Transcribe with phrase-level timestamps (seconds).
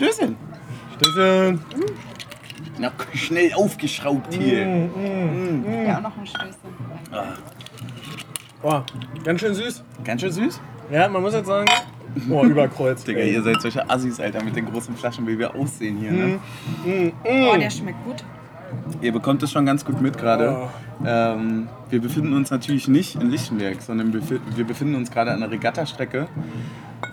[0.00, 0.34] Stößchen.
[0.96, 1.60] Stößchen.
[2.78, 4.66] Noch schnell aufgeschraubt hier.
[4.66, 6.54] Ja, auch noch ein Stößchen.
[8.62, 8.86] Boah,
[9.22, 9.84] ganz schön süß.
[10.02, 10.58] Ganz schön süß.
[10.90, 11.68] Ja, man muss jetzt sagen,
[12.26, 13.06] boah, überkreuzt.
[13.06, 16.12] Digga, ihr seid solche Assis, Alter, mit den großen Flaschen, wie wir aussehen hier.
[16.12, 16.40] Ne?
[17.22, 18.24] Oh, der schmeckt gut.
[19.02, 20.68] Ihr bekommt es schon ganz gut mit gerade.
[21.04, 25.50] Ähm, wir befinden uns natürlich nicht in Lichtenberg, sondern wir befinden uns gerade an der
[25.50, 26.26] Regattastrecke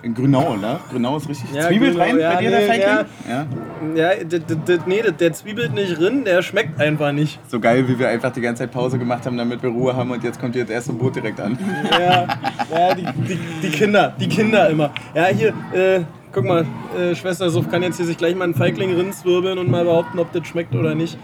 [0.02, 0.78] in Grünau, ne?
[0.90, 1.52] Grünau ist richtig.
[1.52, 3.06] Ja, Zwiebelt Grünau, rein ja, bei dir, der nee, Feigling?
[3.28, 3.46] Ja.
[3.94, 7.38] Ja, d- d- d- nee, der- der zwiebelt nicht rin, der schmeckt einfach nicht.
[7.48, 10.10] So geil, wie wir einfach die ganze Zeit Pause gemacht haben, damit wir Ruhe haben
[10.10, 11.58] und jetzt kommt hier das erste Boot direkt an.
[11.90, 12.26] Ja,
[12.70, 14.90] ja die, die, die Kinder, die Kinder immer.
[15.14, 16.00] Ja, hier, äh,
[16.32, 16.66] guck mal,
[16.98, 20.18] äh, Schwester Suff kann jetzt hier sich gleich mal einen Feigling rinzwirbeln und mal behaupten,
[20.18, 21.18] ob das schmeckt oder nicht.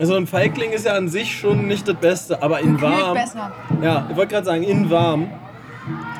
[0.00, 3.14] Also ein Feigling ist ja an sich schon nicht das Beste, aber in Kühlt warm.
[3.14, 3.52] besser.
[3.82, 5.28] Ja, ich wollte gerade sagen, in warm.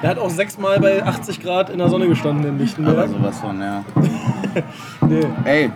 [0.02, 3.09] Der hat auch sechsmal bei 80 Grad in der Sonne gestanden in Aber Lichtenberg.
[3.09, 3.84] sowas von, ja.
[5.09, 5.27] Nee.
[5.45, 5.70] Ey,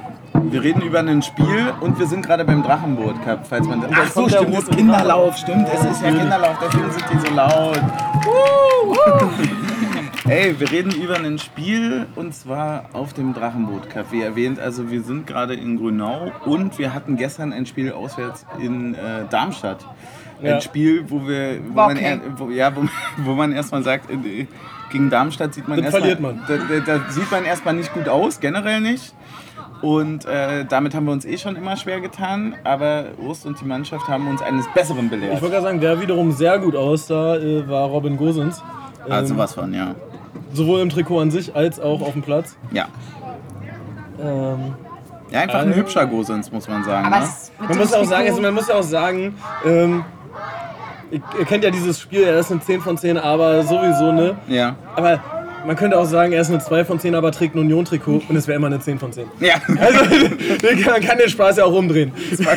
[0.51, 3.91] wir reden über ein Spiel und wir sind gerade beim Drachenboot Cup, falls man das.
[3.93, 7.05] Ach so, der stimmt, das ist rote Kinderlauf, stimmt, es ist ja Kinderlauf, deswegen sind
[7.13, 7.81] die so laut.
[10.27, 14.13] Ey, wir reden über ein Spiel und zwar auf dem Drachenboot Cup.
[14.13, 18.45] Wie erwähnt, also wir sind gerade in Grünau und wir hatten gestern ein Spiel auswärts
[18.61, 19.87] in äh, Darmstadt.
[20.41, 20.61] Ein Ja.
[20.61, 22.21] Spiel, wo wir, wo man, okay.
[22.37, 22.83] wo, ja, wo,
[23.25, 24.47] wo man erstmal sagt, äh,
[24.91, 26.43] gegen Darmstadt sieht man Das erstmal, verliert man.
[26.47, 29.15] Da, da, da sieht man erstmal nicht gut aus, generell nicht.
[29.83, 33.65] Und äh, damit haben wir uns eh schon immer schwer getan, aber Urs und die
[33.65, 35.33] Mannschaft haben uns eines Besseren Ich belehrt.
[35.41, 38.63] wollte gerade sagen, wer wiederum sehr gut aussah, äh, war Robin Gosens.
[39.07, 39.95] Ähm, Also was von, ja.
[40.53, 42.57] Sowohl im Trikot an sich als auch auf dem Platz.
[42.73, 42.87] Ja.
[44.21, 44.75] Ähm,
[45.31, 47.07] Ja, einfach ein Also- hübscher Gosens, muss man sagen.
[47.07, 47.29] Aber ne?
[47.69, 50.05] Man muss auch sagen, also man muss ja auch sagen, ähm,
[51.11, 54.37] ihr, kennt ja dieses Spiel, er ist eine 10 von 10, aber sowieso, ne?
[54.49, 54.77] Ja.
[54.95, 55.21] Aber
[55.67, 58.37] man könnte auch sagen, er ist eine 2 von 10, aber trägt ein Union-Trikot und
[58.37, 59.27] es wäre immer eine 10 von 10.
[59.41, 60.05] Ja, Also
[60.91, 62.13] man kann den Spaß ja auch umdrehen.
[62.37, 62.57] zwei,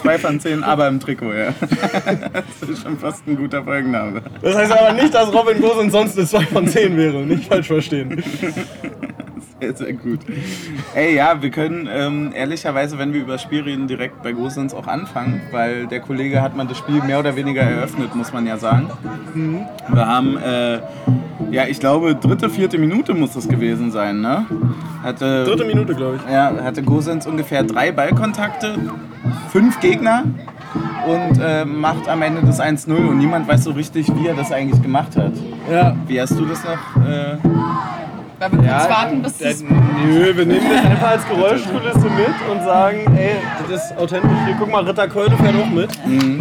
[0.00, 1.54] zwei von zehn, aber im Trikot, ja.
[2.60, 4.22] Das ist schon fast ein guter Folgenname.
[4.42, 7.66] Das heißt aber nicht, dass Robin Gosens sonst eine 2 von 10 wäre, nicht falsch
[7.68, 8.22] verstehen.
[9.64, 10.20] Sehr, sehr gut.
[10.94, 14.74] Ey, ja, wir können ähm, ehrlicherweise, wenn wir über das Spiel reden, direkt bei Gosens
[14.74, 18.46] auch anfangen, weil der Kollege hat man das Spiel mehr oder weniger eröffnet, muss man
[18.46, 18.90] ja sagen.
[19.34, 20.80] Wir haben, äh,
[21.50, 24.46] ja, ich glaube, dritte, vierte Minute muss das gewesen sein, ne?
[25.02, 26.32] Hatte, Dritte Minute, glaube ich.
[26.32, 28.76] Ja, hatte Gosens ungefähr drei Ballkontakte,
[29.50, 30.24] fünf Gegner
[31.06, 34.52] und äh, macht am Ende das 1-0 und niemand weiß so richtig, wie er das
[34.52, 35.32] eigentlich gemacht hat.
[35.70, 35.96] Ja.
[36.06, 37.06] Wie hast du das noch?
[37.06, 37.36] Äh,
[38.44, 42.10] Weil wir kurz Ja, warten, bis äh, es nö, wir nehmen das einfach als Geräuschkulisse
[42.10, 43.36] mit und sagen, ey,
[43.68, 44.30] das ist authentisch.
[44.44, 45.90] Hier, guck mal, Ritter Keule fährt auch mit.
[46.04, 46.40] Ähm,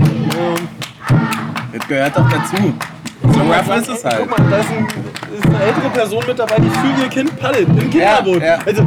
[1.72, 2.74] das gehört doch dazu.
[3.22, 4.18] So rough ist es halt.
[4.20, 4.86] Guck mal, da ist, ein,
[5.38, 7.70] ist eine ältere Person mit dabei, die für ihr Kind paddelt.
[7.70, 8.42] Im Kinderboot.
[8.42, 8.60] Ja, ja.
[8.66, 8.86] Also,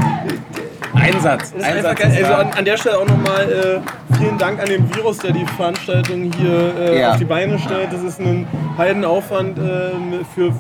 [0.95, 1.53] Einsatz.
[1.55, 4.95] das Einsatz einfach Also an, an der Stelle auch nochmal äh, vielen Dank an den
[4.95, 7.11] Virus, der die Veranstaltung hier äh, Ja.
[7.13, 7.93] auf die Beine stellt.
[7.93, 8.47] Das ist ein
[8.79, 9.91] Heidenaufwand äh,
[10.35, 10.53] für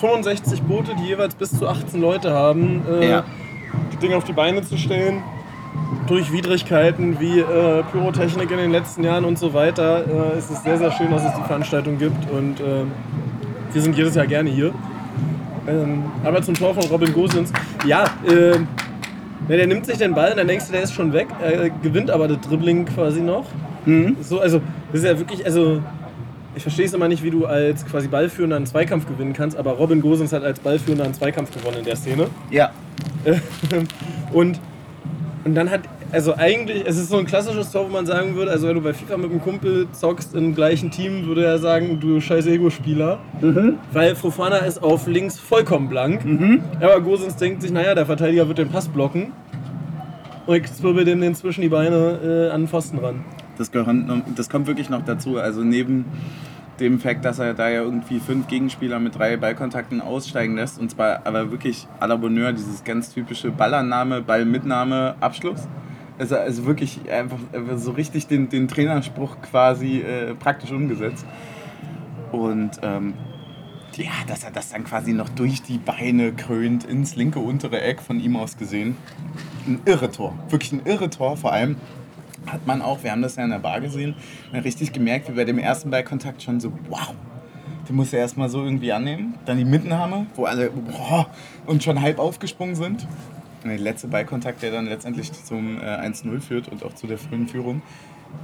[0.00, 3.24] 65 Boote, die jeweils bis zu 18 Leute haben, äh, Ja.
[3.92, 5.22] die Dinge auf die Beine zu stellen.
[6.06, 10.04] Durch Widrigkeiten wie äh, Pyrotechnik in den letzten Jahren und so weiter
[10.34, 12.84] äh, ist es sehr, sehr schön, dass es die Veranstaltung gibt und äh,
[13.72, 14.72] wir sind jedes Jahr gerne hier.
[15.66, 17.52] Ähm, aber zum Tor von Robin Gosens.
[17.86, 18.58] Ja, äh,
[19.48, 21.28] ja, der nimmt sich den Ball und dann denkst du, der ist schon weg.
[21.42, 23.46] Er gewinnt aber das Dribbling quasi noch.
[24.22, 24.60] So, also,
[24.92, 25.82] das ist ja wirklich, also,
[26.56, 29.72] ich verstehe es immer nicht, wie du als quasi Ballführender einen Zweikampf gewinnen kannst, aber
[29.72, 32.28] Robin Gosens hat als Ballführender einen Zweikampf gewonnen in der Szene.
[32.50, 32.70] Ja.
[34.32, 34.60] Und,
[35.44, 35.82] und dann hat,
[36.14, 38.80] also eigentlich, es ist so ein klassisches Tor, wo man sagen würde, also wenn du
[38.80, 43.18] bei FIFA mit einem Kumpel zockst im gleichen Team, würde er sagen, du scheiß Ego-Spieler.
[43.92, 46.24] Weil Fofana ist auf links vollkommen blank.
[46.80, 49.32] Aber Gosens denkt sich, naja, der Verteidiger wird den Pass blocken.
[50.46, 53.24] Und ich zwirbel dem den zwischen die Beine äh, an den Pfosten ran.
[53.58, 53.96] Das, gehört,
[54.36, 55.38] das kommt wirklich noch dazu.
[55.38, 56.04] Also neben
[56.78, 60.78] dem Fakt, dass er da ja irgendwie fünf Gegenspieler mit drei Ballkontakten aussteigen lässt.
[60.78, 65.66] Und zwar aber wirklich à la Bonheur, dieses ganz typische Ballannahme, Ballmitnahme, Abschluss.
[66.18, 67.38] Also, also wirklich einfach,
[67.76, 71.26] so richtig den, den Trainerspruch quasi äh, praktisch umgesetzt.
[72.30, 73.14] Und ähm,
[73.96, 78.00] ja, dass er das dann quasi noch durch die Beine krönt ins linke untere Eck
[78.02, 78.96] von ihm aus gesehen.
[79.66, 80.34] Ein irre Tor.
[80.48, 81.36] Wirklich ein irre Tor.
[81.36, 81.76] Vor allem
[82.46, 84.14] hat man auch, wir haben das ja in der Bar gesehen,
[84.52, 87.14] richtig gemerkt, wie bei dem ersten Ballkontakt schon so, wow.
[87.88, 89.34] Den muss er erstmal so irgendwie annehmen.
[89.44, 91.26] Dann die Mitnahme, wo alle boah,
[91.66, 93.06] und schon halb aufgesprungen sind.
[93.64, 97.48] Der letzte Ballkontakt, der dann letztendlich zum äh, 1-0 führt und auch zu der frühen
[97.48, 97.82] Führung.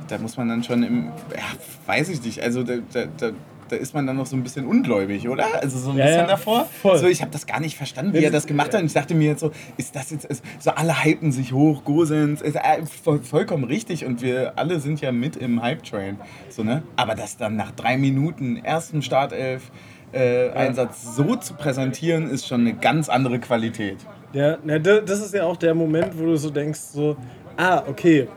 [0.09, 1.43] Da muss man dann schon im, ja,
[1.87, 3.31] weiß ich nicht, also da, da, da
[3.71, 5.45] da ist man dann noch so ein bisschen ungläubig, oder?
[5.63, 6.67] Also so ein Ja, bisschen ja, davor.
[6.83, 6.99] voll.
[6.99, 8.81] So, ich habe das gar nicht verstanden, wie er das gemacht hat.
[8.81, 11.85] Und ich dachte mir jetzt so, ist das jetzt, ist, so alle hypen sich hoch,
[11.85, 16.19] Gosens, ist äh, voll, vollkommen richtig und wir alle sind ja mit im Hype-Train.
[16.49, 16.83] So, ne?
[16.97, 19.71] Aber das dann nach drei Minuten, ersten Startelf,
[20.13, 23.99] äh, Einsatz so zu präsentieren, ist schon eine ganz andere Qualität.
[24.33, 27.17] Ja, na, da- das ist ja auch der Moment, wo du so denkst, so,
[27.57, 28.29] ah, okay,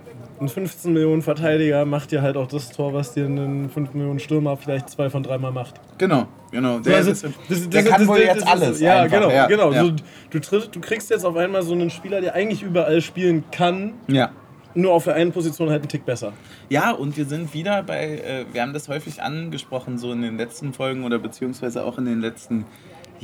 [0.41, 4.19] ein 15 Millionen Verteidiger macht dir halt auch das Tor, was dir ein 5 Millionen
[4.19, 5.75] Stürmer vielleicht zwei von dreimal macht.
[5.99, 6.79] Genau, genau.
[6.79, 8.79] Der, Also, ist, das- der das- kann das- wohl das- jetzt das- alles.
[8.81, 9.19] Ja, einfach.
[9.19, 9.71] genau, ja, genau.
[9.71, 9.83] Ja.
[9.85, 9.91] So,
[10.31, 13.93] du, tritt, du kriegst jetzt auf einmal so einen Spieler, der eigentlich überall spielen kann,
[14.07, 14.31] ja.
[14.73, 16.33] nur auf der einen Position halt einen Tick besser.
[16.69, 20.37] Ja, und wir sind wieder bei, äh, wir haben das häufig angesprochen, so in den
[20.37, 22.65] letzten Folgen oder beziehungsweise auch in den letzten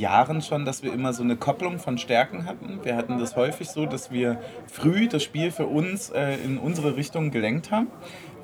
[0.00, 2.80] Jahren schon, dass wir immer so eine Kopplung von Stärken hatten.
[2.82, 6.96] Wir hatten das häufig so, dass wir früh das Spiel für uns äh, in unsere
[6.96, 7.88] Richtung gelenkt haben,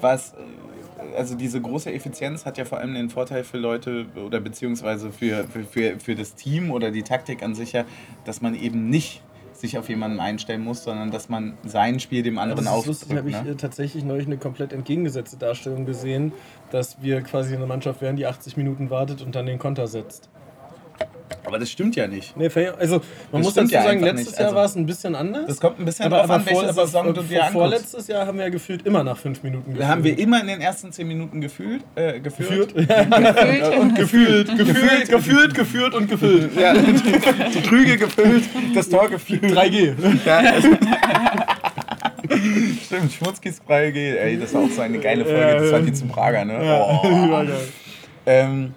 [0.00, 0.36] was äh,
[1.16, 5.44] also diese große Effizienz hat ja vor allem den Vorteil für Leute oder beziehungsweise für,
[5.44, 7.84] für, für, für das Team oder die Taktik an sich ja,
[8.24, 9.22] dass man eben nicht
[9.52, 13.08] sich auf jemanden einstellen muss, sondern dass man sein Spiel dem anderen das ist lustig,
[13.08, 13.18] aufdrückt.
[13.18, 13.52] habe ich Ne?
[13.52, 16.32] äh, tatsächlich neulich eine komplett entgegengesetzte Darstellung gesehen,
[16.70, 20.28] dass wir quasi eine Mannschaft wären, die 80 Minuten wartet und dann den Konter setzt.
[21.44, 22.36] Aber das stimmt ja nicht.
[22.36, 22.96] Nee, also
[23.32, 24.38] man Das muss dazu ja sagen, letztes nicht.
[24.38, 25.46] Jahr Also, war es ein bisschen anders.
[25.46, 28.08] Das kommt ein bisschen aber, drauf aber, an, welche vor, aber Saison du dir vorletztes
[28.08, 30.60] Jahr haben wir ja gefühlt immer nach fünf Minuten Da haben wir immer in den
[30.60, 32.74] ersten zehn Minuten gefühlt, äh, geführt.
[32.74, 32.88] geführt.
[33.80, 36.56] und gefühlt, gefühlt, gefühlt, geführt und gefüllt.
[36.58, 38.44] Ja, die Krüge gefüllt,
[38.74, 39.44] das Tor gefüllt.
[39.44, 39.94] 3G.
[40.24, 40.64] Ja, es-
[42.86, 44.16] Stimmt, Schmutzkis freie G.
[44.16, 45.60] Ey, das war auch so eine geile Folge.
[45.62, 46.58] Das war die zu Prager, ne?
[47.02, 47.44] Oh.
[48.28, 48.74] Ähm,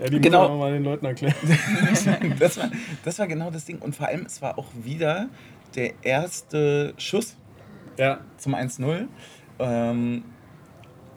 [0.00, 0.42] Ja, die Genau.
[0.42, 1.34] muss man mal den Leuten erklären.
[2.38, 2.70] das, war,
[3.04, 3.78] das war genau das Ding.
[3.78, 5.28] Und vor allem, es war auch wieder
[5.74, 7.36] der erste Schuss
[7.96, 8.20] Ja.
[8.36, 9.06] zum 1-0.
[9.58, 10.24] Ähm,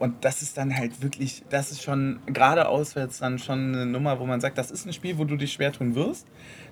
[0.00, 4.20] und das ist dann halt wirklich, das ist schon gerade auswärts dann schon eine Nummer,
[4.20, 6.26] wo man sagt, das ist ein Spiel, wo du dich schwer tun wirst.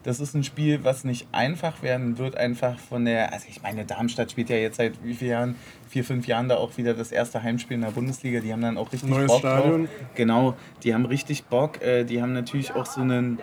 [0.04, 3.84] Das ist ein Spiel, was nicht einfach werden wird, einfach von der, also ich meine,
[3.84, 5.54] Darmstadt spielt ja jetzt seit wie vielen Jahren,
[5.88, 8.40] vier, fünf Jahren da auch wieder das erste Heimspiel in der Bundesliga.
[8.40, 9.84] Die haben dann auch richtig Neues Bock Stadion.
[9.84, 9.90] drauf.
[10.14, 11.82] Genau, die haben richtig Bock.
[11.82, 13.38] Äh, die haben natürlich auch so einen,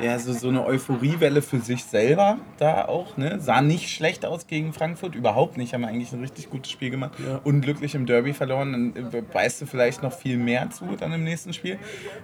[0.00, 3.16] ja, so, so eine Euphoriewelle für sich selber da auch.
[3.16, 3.38] Ne?
[3.40, 5.74] Sah nicht schlecht aus gegen Frankfurt, überhaupt nicht.
[5.74, 7.12] Haben eigentlich ein richtig gutes Spiel gemacht.
[7.24, 7.40] Ja.
[7.44, 8.92] Unglücklich im Derby verloren.
[8.94, 11.78] Dann äh, weißt du vielleicht noch viel mehr zu dann im nächsten Spiel.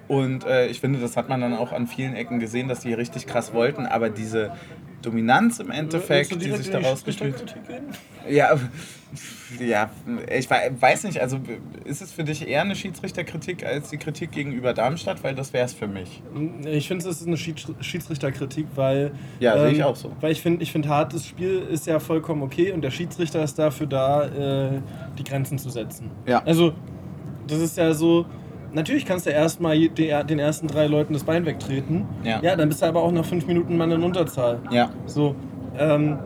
[0.08, 2.92] Und äh, ich finde, das hat man dann auch an vielen Ecken gesehen, dass die
[2.92, 3.86] richtig krass wollten.
[3.86, 4.52] Aber diese
[5.02, 7.54] Dominanz im Endeffekt, die sich daraus gespielt
[8.28, 8.50] ja,
[9.58, 9.90] ja,
[10.36, 11.40] ich wei- weiß nicht, also
[11.84, 15.24] ist es für dich eher eine Schiedsrichterkritik als die Kritik gegenüber Darmstadt?
[15.24, 16.22] Weil das wäre es für mich.
[16.66, 19.06] Ich finde, es ist eine Schieds- Schiedsrichterkritik, weil.
[19.06, 20.12] ähm, Ja, sehe ich auch so.
[20.20, 23.58] Weil ich finde, ich find, hartes Spiel ist ja vollkommen okay und der Schiedsrichter ist
[23.58, 24.80] dafür da, äh,
[25.18, 26.10] die Grenzen zu setzen.
[26.26, 26.42] Ja.
[26.44, 26.74] Also,
[27.48, 28.26] das ist ja so.
[28.72, 32.06] Natürlich kannst du erstmal den ersten drei Leuten das Bein wegtreten.
[32.24, 32.40] Ja.
[32.42, 34.60] Ja, dann bist du aber auch nach fünf Minuten Mann in Unterzahl.
[34.70, 34.90] Ja.
[35.06, 35.34] So.
[35.78, 36.18] Ähm,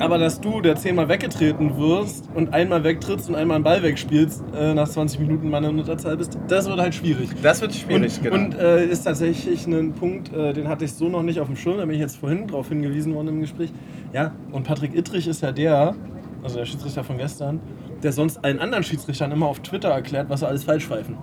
[0.00, 4.42] aber dass du, der zehnmal weggetreten wirst und einmal wegtrittst und einmal einen Ball wegspielst,
[4.54, 7.30] äh, nach 20 Minuten Mann in Unterzahl bist, das wird halt schwierig.
[7.42, 8.36] Das wird schwierig, und, genau.
[8.36, 11.56] Und äh, ist tatsächlich ein Punkt, äh, den hatte ich so noch nicht auf dem
[11.56, 13.72] Schirm, da bin ich jetzt vorhin drauf hingewiesen worden im Gespräch.
[14.12, 15.94] Ja, und Patrick Ittrich ist ja der,
[16.42, 17.60] also der Schiedsrichter von gestern,
[18.02, 21.16] der sonst allen anderen Schiedsrichtern immer auf Twitter erklärt, was sie alles falsch pfeifen.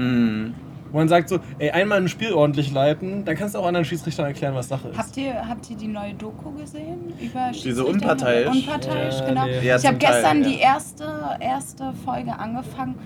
[0.00, 0.54] Hm.
[0.92, 3.84] Wo man sagt so, ey, einmal ein Spiel ordentlich leiten, dann kannst du auch anderen
[3.84, 4.98] Schiedsrichtern erklären, was Sache ist.
[4.98, 7.12] Habt ihr, habt ihr die neue Doku gesehen?
[7.20, 8.48] Über Diese unparteiisch?
[8.48, 9.44] Unparteiisch, Ja, genau.
[9.44, 9.60] nee.
[9.62, 10.48] Ja, ich habe Teil, gestern ja.
[10.48, 11.04] die erste,
[11.38, 12.96] erste Folge angefangen.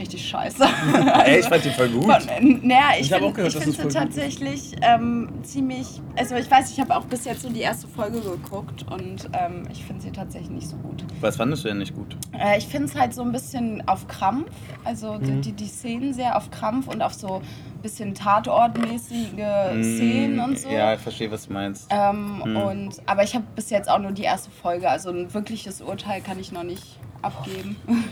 [0.00, 0.64] Richtig scheiße.
[1.26, 2.04] Ey, ich fand die voll gut.
[2.04, 5.86] Von, naja, ich, Ich hab auch gehört, ich dass finde es tatsächlich ähm, ziemlich.
[6.16, 9.64] Also, ich weiß, ich habe auch bis jetzt so die erste Folge geguckt und ähm,
[9.70, 11.04] ich finde sie tatsächlich nicht so gut.
[11.20, 12.16] Was fandest du denn nicht gut?
[12.32, 14.50] Äh, ich finde es halt so ein bisschen auf Krampf.
[14.84, 15.42] Also, Mhm.
[15.42, 20.70] die, die, Szenen sehr auf Krampf und auf so ein bisschen Tatortmäßige Szenen und so.
[20.70, 21.88] Ja, ich verstehe, was du meinst.
[21.90, 22.56] Ähm, Hm.
[22.56, 26.22] und, aber ich habe bis jetzt auch nur die erste Folge, also ein wirkliches Urteil
[26.22, 27.76] kann ich noch nicht abgeben.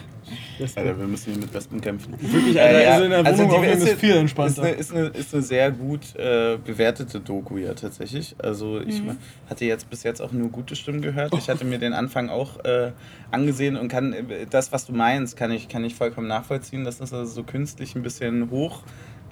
[0.76, 2.14] Alter, wir müssen hier mit Wespen kämpfen.
[2.20, 4.62] Wirklich, Alter, also in der Wohnung aufnehmen ist viel Ist entspannter.
[4.62, 8.34] eine, ist, eine, ist eine sehr gut äh, bewertete Doku ja tatsächlich.
[8.38, 9.16] Also ich Mhm.
[9.48, 11.32] hatte jetzt bis jetzt auch nur gute Stimmen gehört.
[11.34, 12.92] Ich hatte mir den Anfang auch äh,
[13.30, 16.98] angesehen und kann äh, das, was du meinst, kann ich, kann ich vollkommen nachvollziehen, dass
[16.98, 18.82] das also so künstlich ein bisschen hoch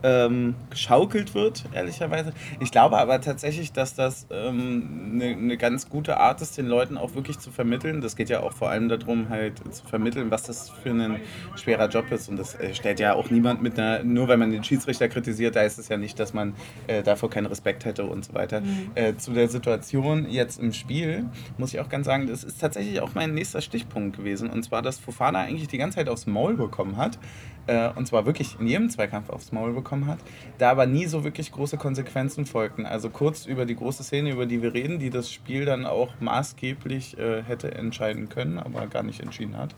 [0.02, 2.32] ähm, geschaukelt wird, ehrlicherweise.
[2.60, 6.96] Ich glaube aber tatsächlich, dass das ähm, eine eine ganz gute Art ist, den Leuten
[6.96, 8.00] auch wirklich zu vermitteln.
[8.00, 11.20] Das geht ja auch vor allem darum, halt zu vermitteln, was das für ein
[11.56, 12.28] schwerer Job ist.
[12.28, 15.56] Und das äh, stellt ja auch niemand mit einer, nur weil man den Schiedsrichter kritisiert,
[15.56, 16.54] da ist es ja nicht, dass man
[16.86, 18.62] äh, davor keinen Respekt hätte und so weiter.
[18.94, 21.26] Äh, zu der Situation jetzt im Spiel
[21.58, 24.50] muss ich auch ganz sagen, das ist tatsächlich auch mein nächster Stichpunkt gewesen.
[24.50, 27.18] Und zwar, dass Fofana eigentlich die ganze Zeit aufs Maul bekommen hat
[27.66, 30.18] äh, und zwar wirklich in jedem Zweikampf aufs Maul bekommen hat,
[30.58, 32.86] da aber nie so wirklich große Konsequenzen folgten.
[32.86, 36.12] Also kurz über die große Szene, über die wir reden, die das Spiel dann auch
[36.20, 39.74] maßgeblich äh, hätte entscheiden können, aber gar nicht entschieden hat.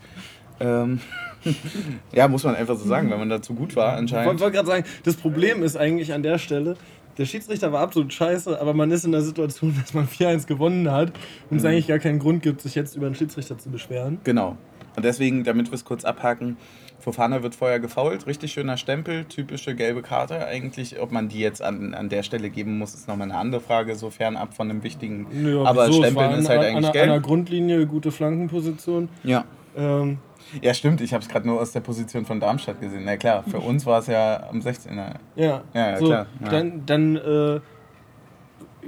[0.59, 0.99] Ähm,
[2.13, 4.39] ja, muss man einfach so sagen, wenn man dazu gut war Ich anscheinend.
[4.39, 6.75] wollte gerade sagen, das Problem ist eigentlich an der Stelle,
[7.17, 10.89] der Schiedsrichter war absolut scheiße, aber man ist in der Situation, dass man 4-1 gewonnen
[10.89, 11.11] hat
[11.49, 14.19] und es eigentlich gar keinen Grund gibt, sich jetzt über den Schiedsrichter zu beschweren.
[14.23, 14.57] Genau.
[14.95, 16.57] Und deswegen, damit wir es kurz abhaken,
[16.99, 20.45] Fofana wird vorher gefault, richtig schöner Stempel, typische gelbe Karte.
[20.45, 23.61] Eigentlich, ob man die jetzt an, an der Stelle geben muss, ist nochmal eine andere
[23.61, 25.27] Frage, sofern ab von einem wichtigen.
[25.45, 26.03] Ja, aber wieso?
[26.03, 27.23] Es Stempeln ist an, halt an, eigentlich an, gelb.
[27.23, 29.09] Grundlinie, gute Flankenposition.
[29.23, 29.45] Ja.
[29.77, 30.17] Ähm,
[30.61, 33.03] ja, stimmt, ich habe es gerade nur aus der Position von Darmstadt gesehen.
[33.05, 35.15] Na klar, für uns war es ja am 16er.
[35.35, 36.49] ja, Ja, ja, so, klar, ja.
[36.49, 37.59] dann, dann äh,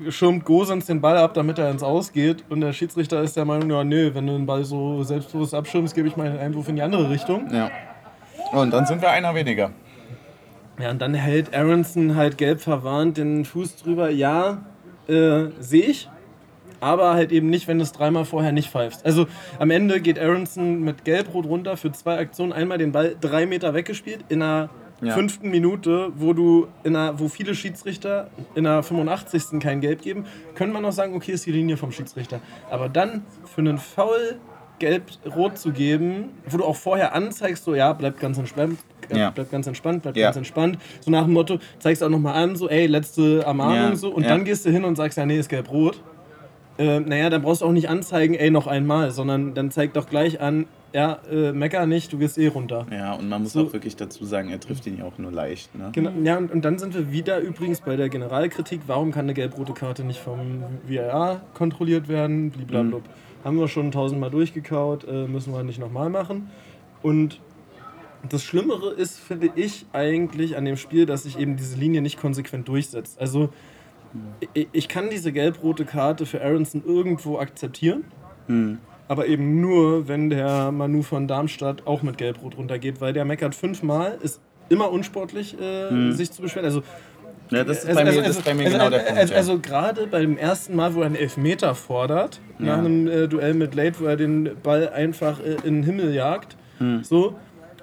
[0.09, 3.45] schirmt Gosens den Ball ab, damit er ins Aus geht und der Schiedsrichter ist der
[3.45, 6.67] Meinung, ja nö, wenn du den Ball so selbstbewusst abschirmst, gebe ich mal einen Einwurf
[6.67, 7.47] in die andere Richtung.
[7.53, 7.69] Ja.
[8.51, 9.71] Und dann sind wir einer weniger.
[10.79, 14.09] Ja, und dann hält Aronson halt gelb verwarnt den Fuß drüber.
[14.09, 14.63] Ja,
[15.07, 16.09] äh, sehe ich.
[16.79, 19.05] Aber halt eben nicht, wenn du es dreimal vorher nicht pfeifst.
[19.05, 19.27] Also
[19.59, 22.51] am Ende geht Aronson mit Gelb-Rot runter für zwei Aktionen.
[22.53, 25.13] Einmal den Ball drei Meter weggespielt in einer Ja.
[25.13, 29.59] fünften Minute, wo du in einer, wo viele Schiedsrichter in der 85.
[29.59, 32.39] kein Gelb geben, können man noch sagen, okay, ist die Linie vom Schiedsrichter.
[32.71, 34.39] Aber dann für einen Foul
[34.81, 38.79] gelb-rot zu geben, wo du auch vorher anzeigst, so ja, bleibt ganz entspannt,
[39.13, 39.29] Ja.
[39.29, 40.27] bleibt ganz entspannt, bleibt Ja.
[40.27, 40.77] ganz entspannt.
[40.99, 43.95] So nach dem Motto, zeigst auch nochmal an, so ey, letzte Ermahnung Ja.
[43.95, 46.01] so und dann gehst du hin und sagst, ja, nee, ist gelb-rot.
[46.77, 50.09] Äh, naja, dann brauchst du auch nicht anzeigen, ey, noch einmal, sondern dann zeig doch
[50.09, 52.87] gleich an, ja, äh, mecker nicht, du gehst eh runter.
[52.91, 53.67] Ja, und man muss So.
[53.67, 55.75] auch wirklich dazu sagen, er trifft ihn ja auch nur leicht.
[55.75, 55.89] Ne?
[55.91, 59.33] Genau, ja, und, und dann sind wir wieder übrigens bei der Generalkritik, warum kann eine
[59.33, 63.03] gelb-rote Karte nicht vom VAR kontrolliert werden, bliblablub.
[63.43, 66.49] Haben wir schon tausendmal durchgekaut, äh, müssen wir nicht nochmal machen.
[67.01, 67.39] Und
[68.29, 72.19] das Schlimmere ist, finde ich, eigentlich an dem Spiel, dass sich eben diese Linie nicht
[72.19, 73.19] konsequent durchsetzt.
[73.19, 73.49] Also
[74.53, 78.03] ich, ich kann diese gelb-rote Karte für Aronson irgendwo akzeptieren,
[78.47, 78.79] Hm.
[79.07, 83.55] aber eben nur, wenn der Manu von Darmstadt auch mit gelb-rot runtergeht, weil der meckert
[83.55, 86.65] fünfmal, ist immer unsportlich, äh, sich zu beschweren.
[86.65, 86.81] Also
[87.51, 89.07] Ja, das ist also, bei mir, also, das also, bei mir also, genau der also,
[89.07, 89.19] Punkt.
[89.21, 89.37] Also, ja.
[89.39, 92.75] also gerade beim ersten Mal, wo er einen Elfmeter fordert, nach Ja.
[92.77, 96.55] einem äh, Duell mit Late, wo er den Ball einfach äh, in den Himmel jagt,
[96.79, 97.03] Hm.
[97.03, 97.35] so,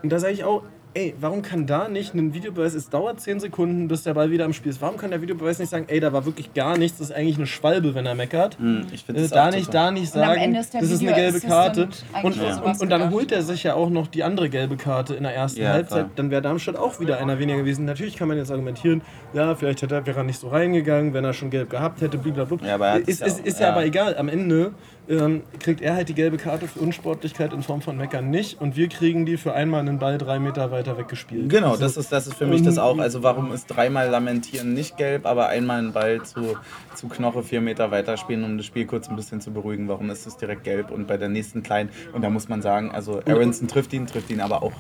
[0.03, 0.63] und da sage ich auch,
[0.95, 4.45] ey, warum kann da nicht ein Videobeweis, es dauert 10 Sekunden, bis der Ball wieder
[4.45, 6.99] am Spiel ist, warum kann der Videobeweis nicht sagen, ey, da war wirklich gar nichts,
[6.99, 8.59] das ist eigentlich eine Schwalbe, wenn er meckert.
[8.59, 11.01] Hm, ich finde Äh, das da nicht, total- da nicht sagen, Ende ist das ist
[11.03, 11.89] eine gelbe Karte.
[12.23, 15.15] Und, für und, und dann holt er sich ja auch noch die andere gelbe Karte
[15.15, 15.99] in der ersten Ja, Halbzeit.
[16.07, 16.11] klar.
[16.17, 17.85] Dann wäre Darmstadt auch wieder einer weniger gewesen.
[17.85, 19.03] Natürlich kann man jetzt argumentieren,
[19.35, 22.19] ja, vielleicht hätte er, wäre er nicht so reingegangen, wenn er schon gelb gehabt hätte,
[22.19, 22.67] blablabla.
[22.67, 23.73] Ja, aber er es ist, ja ist, auch- ist ja, ja.
[23.73, 24.17] aber egal.
[24.17, 24.73] Am Ende
[25.09, 28.77] ähm, kriegt er halt die gelbe Karte für Unsportlichkeit in Form von Meckern nicht und
[28.77, 31.49] wir kriegen die für einmal einen Ball drei Meter weiter weggespielt.
[31.49, 32.99] Genau, Also, das ist, das ist für mich das auch.
[32.99, 36.57] Also warum ist dreimal Lamentieren nicht gelb, aber einmal einen Ball zu,
[36.95, 39.89] zu Knoche vier Meter weiterspielen, um das Spiel kurz ein bisschen zu beruhigen?
[39.89, 41.89] Warum ist es direkt gelb und bei der nächsten kleinen?
[42.13, 44.73] Und da muss man sagen, also Aronson trifft ihn, trifft ihn aber auch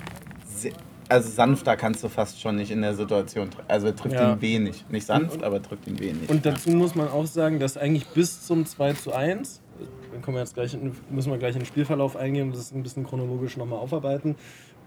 [0.46, 0.72] sehr,
[1.08, 3.48] also sanfter kannst du fast schon nicht in der Situation.
[3.66, 4.32] Also er trifft Ja.
[4.34, 4.84] ihn wenig.
[4.90, 6.28] Nicht sanft, aber trifft ihn wenig.
[6.28, 9.62] Und dazu muss man auch sagen, dass eigentlich bis zum 2 zu 1,
[10.12, 12.72] dann kommen wir jetzt gleich in, müssen wir gleich in den Spielverlauf eingehen und das
[12.72, 14.36] ein bisschen chronologisch nochmal aufarbeiten.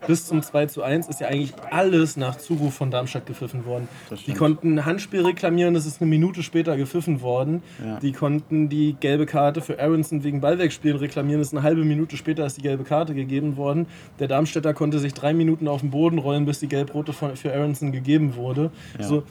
[0.07, 3.87] Bis zum 2 zu 1 ist ja eigentlich alles nach Zuruf von Darmstadt gepfiffen worden.
[4.25, 7.61] Die konnten ein Handspiel reklamieren, das ist eine Minute später gepfiffen worden.
[7.85, 7.99] Ja.
[7.99, 12.17] Die konnten die gelbe Karte für Aronson wegen Ballwegspielen reklamieren, das ist eine halbe Minute
[12.17, 13.85] später ist die gelbe Karte gegeben worden.
[14.19, 17.91] Der Darmstädter konnte sich drei Minuten auf den Boden rollen, bis die gelb-rote für Aronson
[17.91, 18.71] gegeben wurde.
[18.97, 19.05] Ja.
[19.05, 19.23] So,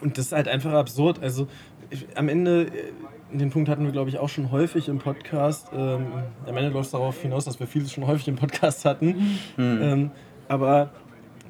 [0.00, 1.20] und das ist halt einfach absurd.
[1.22, 1.48] Also
[1.90, 2.92] ich, am Ende, äh,
[3.32, 5.68] den Punkt hatten wir, glaube ich, auch schon häufig im Podcast.
[5.72, 6.06] Ähm,
[6.46, 9.38] am Ende läuft es darauf hinaus, dass wir vieles schon häufig im Podcast hatten.
[9.58, 10.10] Ähm,
[10.48, 10.90] aber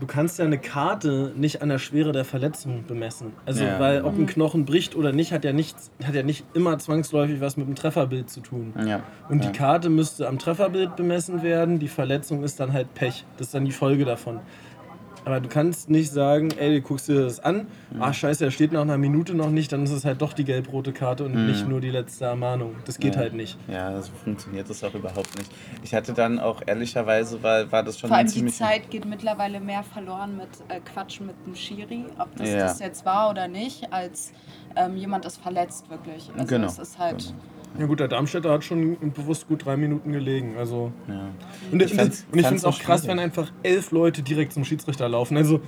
[0.01, 3.33] du kannst ja eine Karte nicht an der Schwere der Verletzung bemessen.
[3.47, 3.79] Also, Ja.
[3.81, 7.41] weil ob ein Knochen bricht oder nicht, hat ja, nichts, hat ja nicht immer zwangsläufig
[7.41, 8.73] was mit dem Trefferbild zu tun.
[8.87, 9.01] ja.
[9.29, 9.51] Und ja.
[9.51, 13.25] die Karte müsste am Trefferbild bemessen werden, die Verletzung ist dann halt Pech.
[13.37, 14.41] Das ist dann die Folge davon.
[15.25, 17.67] Aber du kannst nicht sagen, ey, du guckst dir das an,
[18.01, 20.45] ah scheiße, er steht nach einer Minute noch nicht, dann ist es halt doch die
[20.45, 22.77] gelb-rote Karte und nicht nur die letzte Ermahnung.
[22.85, 23.21] Das geht ja.
[23.21, 23.59] halt nicht.
[23.69, 25.51] Ja, so funktioniert das auch überhaupt nicht.
[25.83, 28.47] Ich hatte dann auch ehrlicherweise, war, war das schon Vor allem die.
[28.47, 32.59] Zeit geht mittlerweile mehr verloren mit äh, Quatschen mit dem Schiri, ob das Ja.
[32.61, 34.33] das jetzt war oder nicht, als
[34.77, 36.31] ähm, jemand ist verletzt wirklich.
[36.35, 37.35] Also Genau, es ist halt.
[37.79, 40.57] Ja gut, der Darmstädter hat schon bewusst gut drei Minuten gelegen.
[40.59, 41.29] Also Ja.
[41.71, 44.53] und Ich ich, fand's- und ich finde es auch krass, wenn einfach elf Leute direkt
[44.53, 45.37] zum Schiedsrichter laufen.
[45.37, 45.61] Also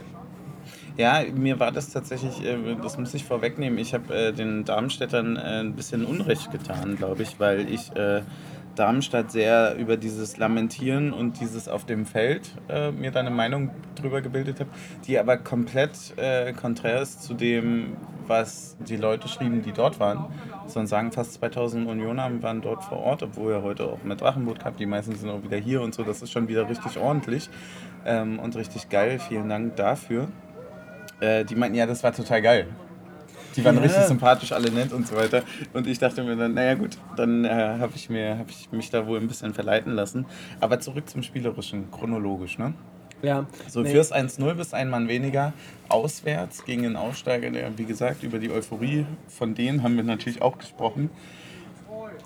[0.97, 5.37] Ja, mir war das tatsächlich, äh, das muss ich vorwegnehmen, ich habe äh, den Darmstädtern
[5.37, 7.91] äh, ein bisschen Unrecht getan, glaube ich, weil ich
[8.75, 13.71] Darmstadt sehr über dieses Lamentieren und dieses auf dem Feld äh, mir da eine Meinung
[13.95, 14.71] drüber gebildet habe,
[15.07, 17.97] die aber komplett äh, konträr ist zu dem,
[18.27, 20.27] was die Leute schrieben, die dort waren.
[20.67, 24.61] Sondern sagen, fast 2000 Unioner waren dort vor Ort, obwohl er heute auch mit Drachenboot
[24.61, 26.05] gehabt, die meisten sind auch wieder hier und so.
[26.05, 27.51] Das ist schon wieder richtig ordentlich
[28.07, 29.19] ähm, und richtig geil.
[29.19, 30.29] Vielen Dank dafür.
[31.21, 32.69] Äh, die meinten, ja, das war total geil.
[33.57, 33.83] Die waren ja.
[33.83, 35.43] richtig sympathisch, alle nett und so weiter.
[35.73, 39.07] Und ich dachte mir dann, naja gut, dann äh, habe ich, hab ich mich da
[39.07, 40.27] wohl ein bisschen verleiten lassen.
[40.61, 42.75] Aber zurück zum Spielerischen, chronologisch, ne?
[43.23, 43.47] Ja.
[43.69, 43.91] So nee.
[43.91, 45.53] fürs 1-0 bis ein Mann weniger
[45.89, 50.41] auswärts gegen den Aufsteiger, der, wie gesagt, über die Euphorie von denen haben wir natürlich
[50.41, 51.11] auch gesprochen.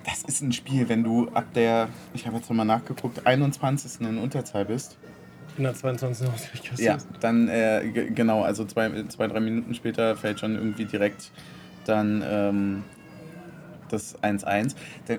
[0.05, 4.07] Das ist ein Spiel, wenn du ab der, ich habe jetzt nochmal nachgeguckt, 21.
[4.07, 4.99] in Unterzahl bist
[5.57, 6.29] in der 22.
[6.29, 11.31] Ausgleich Ja, dann, äh, genau, also zwei, zwei, drei Minuten später fällt schon irgendwie direkt
[11.85, 12.85] dann ähm,
[13.89, 14.75] das 1-1.
[15.07, 15.15] Da,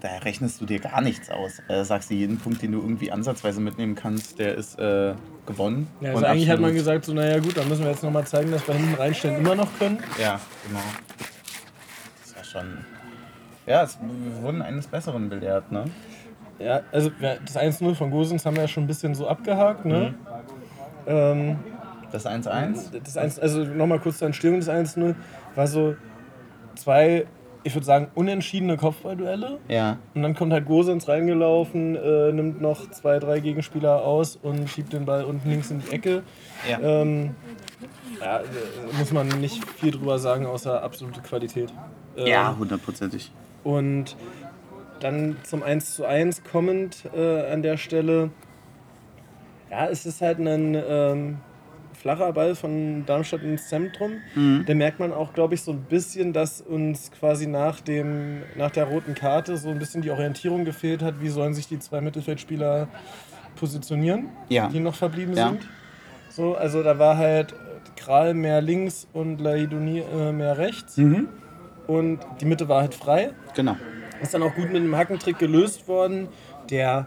[0.00, 1.60] da, rechnest du dir gar nichts aus.
[1.68, 5.14] Da sagst du, jeden Punkt, den du irgendwie ansatzweise mitnehmen kannst, der ist äh,
[5.46, 5.88] gewonnen.
[6.00, 8.50] Ja, also eigentlich hat man gesagt, so, naja gut, dann müssen wir jetzt nochmal zeigen,
[8.50, 9.98] dass wir hinten reinstellen immer noch können.
[10.20, 10.80] Ja, genau.
[12.22, 12.78] Das war schon...
[13.66, 15.90] Ja, es, wir wurden eines Besseren belehrt, ne?
[16.58, 20.14] Ja, also das 1-0 von Gosens haben wir ja schon ein bisschen so abgehakt, ne?
[21.06, 21.12] Mhm.
[21.12, 21.56] Ähm,
[22.12, 22.98] das 1-1?
[23.04, 25.14] Das 1, also nochmal kurz zur Entstehung des 1-0,
[25.54, 25.96] war so
[26.76, 27.26] zwei,
[27.62, 29.58] ich würde sagen, unentschiedene Kopfballduelle.
[29.68, 29.98] Ja.
[30.14, 34.92] Und dann kommt halt Gosens reingelaufen, äh, nimmt noch zwei, drei Gegenspieler aus und schiebt
[34.92, 36.22] den Ball unten links in die Ecke.
[36.68, 36.80] Ja.
[36.80, 37.34] Ähm,
[38.20, 38.40] ja,
[38.98, 41.72] muss man nicht viel drüber sagen, außer absolute Qualität.
[42.16, 43.30] Ähm, ja, hundertprozentig.
[43.62, 44.16] Und
[45.00, 48.30] dann zum 1 zu 1 kommend äh, an der Stelle.
[49.70, 51.38] Ja, es ist halt ein ähm,
[51.94, 54.18] flacher Ball von Darmstadt ins Zentrum.
[54.34, 54.64] Mhm.
[54.66, 58.70] Da merkt man auch, glaube ich, so ein bisschen, dass uns quasi nach, dem, nach
[58.70, 62.00] der roten Karte so ein bisschen die Orientierung gefehlt hat, wie sollen sich die zwei
[62.00, 62.88] Mittelfeldspieler
[63.56, 64.68] positionieren, ja.
[64.68, 65.48] die noch verblieben ja.
[65.48, 65.68] sind.
[66.28, 67.54] So, also da war halt
[67.96, 70.98] Kral mehr links und Laidoni äh, mehr rechts.
[70.98, 71.28] Mhm.
[71.86, 73.30] Und die Mitte war halt frei.
[73.54, 73.76] Genau.
[74.22, 76.28] Ist dann auch gut mit einem Hackentrick gelöst worden,
[76.70, 77.06] der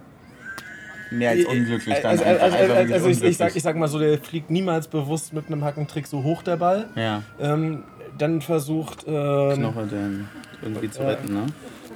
[1.11, 2.11] mehr als unglücklich dann.
[2.11, 4.87] Also, also, also, also, also ich, ich, sag, ich sag mal so, der fliegt niemals
[4.87, 6.87] bewusst mit einem Hackentrick so hoch der Ball.
[6.95, 7.23] Ja.
[7.39, 7.83] Ähm,
[8.17, 9.05] dann versucht.
[9.07, 10.27] Ähm, Knoche den
[10.61, 11.45] irgendwie zu retten, ne?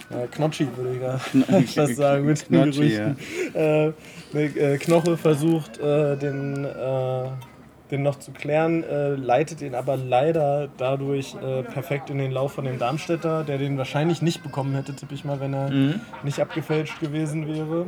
[0.10, 3.18] Ja, Knotschi würde ich da fast sagen, mit den Gerüchten.
[3.54, 3.60] Ja.
[3.60, 3.94] Äh,
[4.34, 7.30] äh, Knoche versucht, äh, den äh,
[7.94, 12.54] den noch zu klären, äh, leitet ihn aber leider dadurch äh, perfekt in den Lauf
[12.54, 16.02] von dem Darmstädter, der den wahrscheinlich nicht bekommen hätte, tippe ich mal, wenn er mhm.
[16.24, 17.88] nicht abgefälscht gewesen wäre.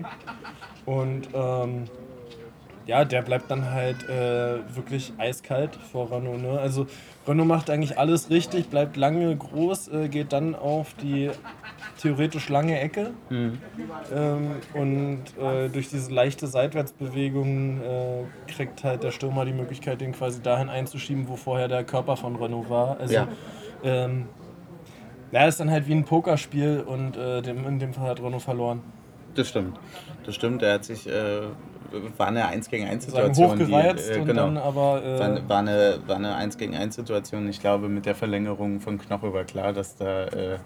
[0.86, 1.86] Und ähm,
[2.86, 6.42] ja, der bleibt dann halt äh, wirklich eiskalt vor Renault.
[6.42, 6.60] Ne?
[6.60, 6.88] Also
[7.28, 11.32] Renault macht eigentlich alles richtig, bleibt lange groß, äh, geht dann auf die
[12.00, 13.58] theoretisch lange Ecke mhm.
[14.14, 20.12] ähm, und äh, durch diese leichte Seitwärtsbewegung äh, kriegt halt der Stürmer die Möglichkeit, den
[20.12, 23.00] quasi dahin einzuschieben, wo vorher der Körper von Renault war.
[23.00, 23.28] Also, ja.
[23.84, 24.28] Ähm,
[25.32, 28.82] ja, ist dann halt wie ein Pokerspiel und äh, in dem Fall hat Renault verloren.
[29.36, 29.78] Das stimmt.
[30.26, 30.64] Das stimmt.
[30.64, 31.44] Er hat sich äh,
[32.18, 33.58] war eine 1 gegen 1 Situation.
[33.58, 35.04] Die, äh, genau, dann aber.
[35.04, 37.48] Äh, war, war, eine, war eine 1 gegen 1 Situation.
[37.50, 40.58] Ich glaube, mit der Verlängerung von Knoche war klar, dass da, äh,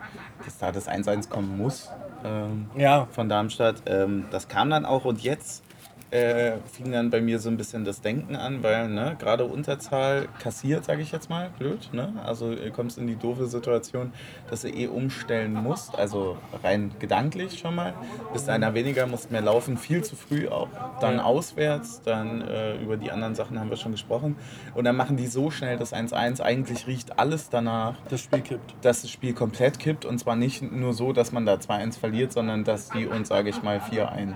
[0.43, 1.89] dass da das 1-1 kommen muss
[2.23, 3.07] ähm, ja.
[3.11, 3.83] von Darmstadt.
[3.85, 5.63] Ähm, das kam dann auch und jetzt
[6.11, 10.27] äh, fing dann bei mir so ein bisschen das Denken an, weil ne, gerade Unterzahl
[10.39, 11.89] kassiert, sage ich jetzt mal, blöd.
[11.93, 12.13] Ne?
[12.25, 14.11] Also du kommst in die doofe Situation,
[14.49, 17.93] dass du eh umstellen musst, also rein gedanklich schon mal.
[18.33, 20.69] Bist einer weniger, musst mehr laufen, viel zu früh auch.
[20.99, 24.35] Dann auswärts, dann äh, über die anderen Sachen haben wir schon gesprochen.
[24.73, 26.41] Und dann machen die so schnell das 1-1.
[26.41, 28.75] Eigentlich riecht alles danach, das Spiel kippt.
[28.81, 30.05] dass das Spiel komplett kippt.
[30.05, 33.49] Und zwar nicht nur so, dass man da 2-1 verliert, sondern dass die uns, sage
[33.49, 34.33] ich mal, 4-1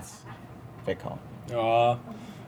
[0.84, 1.33] weghauen.
[1.50, 1.98] Ja.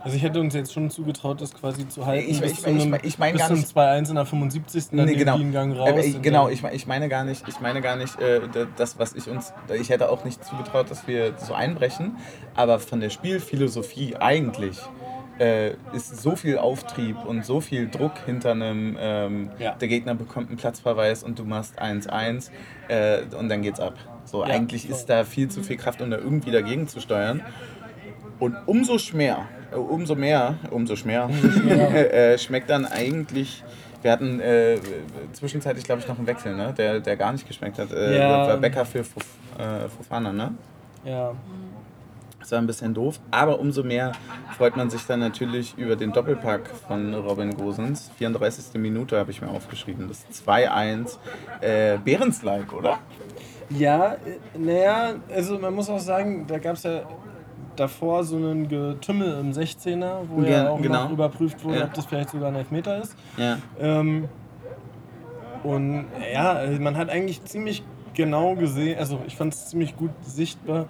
[0.06, 2.30] Also ich hätte uns jetzt schon zugetraut, das quasi zu halten.
[2.30, 3.66] Ich, bis ich, ich, ich, ich meine gar nicht.
[3.66, 4.90] 2-1 in der 75.
[4.92, 5.36] Dann nee, genau.
[5.36, 6.04] den Gang äh, raus.
[6.04, 8.42] Äh, genau, ich, ich meine gar nicht, ich meine gar nicht äh,
[8.76, 9.52] das, was ich uns.
[9.80, 12.18] Ich hätte auch nicht zugetraut, dass wir so einbrechen.
[12.54, 14.78] Aber von der Spielphilosophie eigentlich
[15.40, 18.96] äh, ist so viel Auftrieb und so viel Druck hinter einem.
[19.00, 19.74] Ähm, ja.
[19.74, 22.50] Der Gegner bekommt einen Platzverweis und du machst 1-1
[22.88, 23.94] äh, und dann geht's ab.
[24.24, 24.92] So, ja, eigentlich voll.
[24.92, 27.42] ist da viel zu viel Kraft, um da irgendwie dagegen zu steuern.
[28.38, 31.28] Und umso mehr, äh, umso mehr, umso mehr,
[32.32, 33.62] äh, schmeckt dann eigentlich.
[34.02, 34.78] Wir hatten äh,
[35.32, 36.72] zwischenzeitlich, glaube ich, noch einen Wechsel, ne?
[36.76, 37.92] der, der gar nicht geschmeckt hat.
[37.92, 38.48] Äh, ja.
[38.48, 39.24] War Becker für Fuf,
[39.58, 40.54] äh, Fofana, ne?
[41.04, 41.32] Ja.
[42.38, 44.12] Das war ein bisschen doof, aber umso mehr
[44.56, 48.12] freut man sich dann natürlich über den Doppelpack von Robin Gosens.
[48.18, 48.80] 34.
[48.80, 50.06] Minute habe ich mir aufgeschrieben.
[50.06, 51.18] Das 2-1.
[51.60, 53.00] Äh, Behrens-like, oder?
[53.70, 54.18] Ja, äh,
[54.56, 57.02] naja, also man muss auch sagen, da gab es ja
[57.76, 61.04] davor so einen Getümmel im 16er, wo ja, Ja, auch genau.
[61.04, 61.84] noch überprüft wurde, Ja.
[61.84, 63.16] ob das vielleicht sogar ein Elfmeter ist.
[63.36, 63.58] Ja.
[63.80, 64.28] Ähm,
[65.62, 67.82] und ja, man hat eigentlich ziemlich
[68.14, 70.86] genau gesehen, also ich fand es ziemlich gut sichtbar,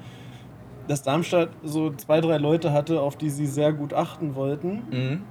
[0.87, 4.83] dass Darmstadt so zwei, drei Leute hatte, auf die sie sehr gut achten wollten.
[4.91, 5.23] Mhm.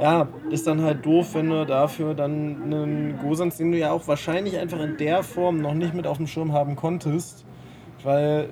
[0.00, 4.06] Ja, ist dann halt doof, wenn du dafür dann einen Gosens, den du ja auch
[4.06, 7.44] wahrscheinlich einfach in der Form noch nicht mit auf dem Schirm haben konntest,
[8.04, 8.50] weil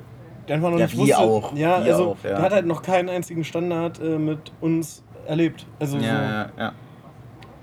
[0.50, 1.18] einfach noch Ja, nicht wusste.
[1.18, 2.30] auch, Ja, wie also auch, ja.
[2.30, 5.66] der hat halt noch keinen einzigen Standard äh, mit uns erlebt.
[5.78, 6.04] Also so.
[6.04, 6.72] Ja, ja, ja.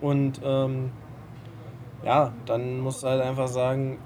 [0.02, 0.92] Und ähm,
[2.04, 4.00] ja, dann musst du halt einfach sagen,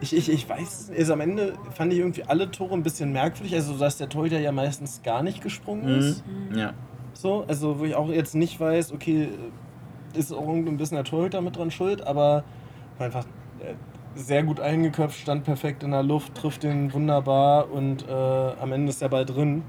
[0.00, 3.54] ich, ich, ich weiß, also am Ende fand ich irgendwie alle Tore ein bisschen merkwürdig,
[3.54, 6.24] also dass der Torhüter ja meistens gar nicht gesprungen ist.
[6.26, 6.56] Mhm.
[6.56, 6.72] Ja.
[7.12, 9.28] So, also wo ich auch jetzt nicht weiß, okay,
[10.14, 12.44] ist auch ein bisschen der Torhüter mit dran schuld, aber
[12.98, 13.24] einfach
[13.60, 13.74] äh,
[14.14, 18.90] sehr gut eingeköpft, stand perfekt in der Luft, trifft den wunderbar und äh, am Ende
[18.90, 19.62] ist der Ball drin.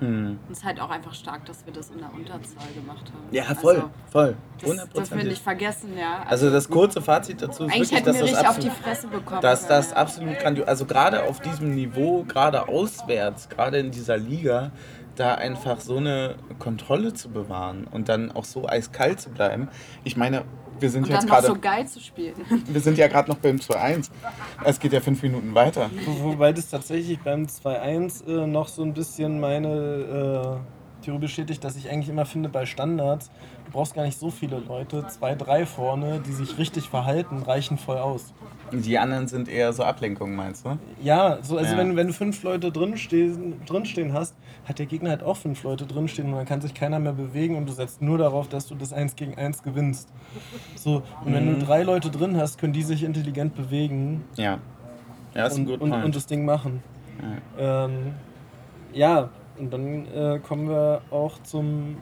[0.00, 3.28] Und es ist halt auch einfach stark, dass wir das in der Unterzahl gemacht haben.
[3.32, 4.36] Ja, voll, Also, voll.
[4.58, 6.24] das dürfen wir nicht vergessen, ja.
[6.26, 8.68] Also das kurze Fazit dazu ist Eigentlich wirklich, hätten dass wir das richtig auf die
[8.68, 9.40] absolut, Fresse bekommen.
[9.42, 9.96] dass das ja.
[9.98, 14.70] absolut grandios, also gerade auf diesem Niveau, gerade auswärts, gerade in dieser Liga,
[15.16, 19.68] da einfach so eine Kontrolle zu bewahren und dann auch so eiskalt zu bleiben.
[20.02, 20.44] Ich meine,
[20.80, 22.34] wir sind Und jetzt gerade, so geil zu spielen.
[22.66, 24.10] wir sind ja gerade noch beim 2-1.
[24.64, 25.90] Es geht ja fünf Minuten weiter.
[26.06, 29.68] Wo- Wobei das tatsächlich beim 2-1 äh, noch so ein bisschen meine
[30.62, 33.30] äh, Theorie bestätigt, dass ich eigentlich immer finde, bei Standards,
[33.66, 37.78] du brauchst gar nicht so viele Leute, zwei, drei vorne, die sich richtig verhalten, reichen
[37.78, 38.32] voll aus.
[38.72, 40.78] Die anderen sind eher so Ablenkungen, meinst du?
[41.02, 41.78] Ja, so, also Ja.
[41.78, 44.34] Wenn, wenn du fünf Leute drinstehen, drinstehen hast,
[44.64, 47.56] hat der Gegner halt auch fünf Leute drinstehen und dann kann sich keiner mehr bewegen
[47.56, 50.08] und du setzt nur darauf, dass du das 1 gegen 1 gewinnst.
[50.76, 51.58] So, und wenn Mhm.
[51.60, 54.58] du drei Leute drin hast, können die sich intelligent bewegen Ja.
[55.34, 56.82] Ja, ist ein und, guter und, und das Ding machen.
[57.58, 58.14] Ähm,
[58.92, 61.96] ja, und dann äh, kommen wir auch zum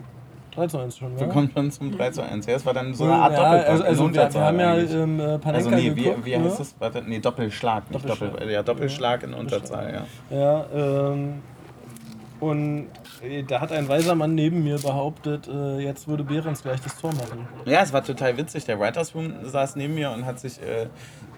[0.55, 1.33] 3 zu 1 schon, Wir ja?
[1.33, 2.47] kommen schon zum 3 zu 1.
[2.47, 3.69] Ja, es war dann so eine ja, Art Doppelpack.
[3.69, 6.45] also, also wir, wir haben ja ähm, äh, Panenka Also nee, wie, geguckt, wie heißt
[6.45, 6.55] ne?
[6.59, 6.75] das?
[6.79, 8.33] Warte, nee, Doppelschlag, nicht Doppelschlag.
[8.33, 10.37] Doppel, ja, Doppelschlag in Unterzahl, ja.
[10.37, 11.43] Ja, ähm,
[12.41, 12.87] und
[13.23, 16.97] äh, da hat ein weiser Mann neben mir behauptet, äh, jetzt würde Behrens gleich das
[17.01, 17.49] Tor machen.
[17.65, 18.65] Ja, es war total witzig.
[18.65, 20.87] Der Writers Room saß neben mir und hat sich äh,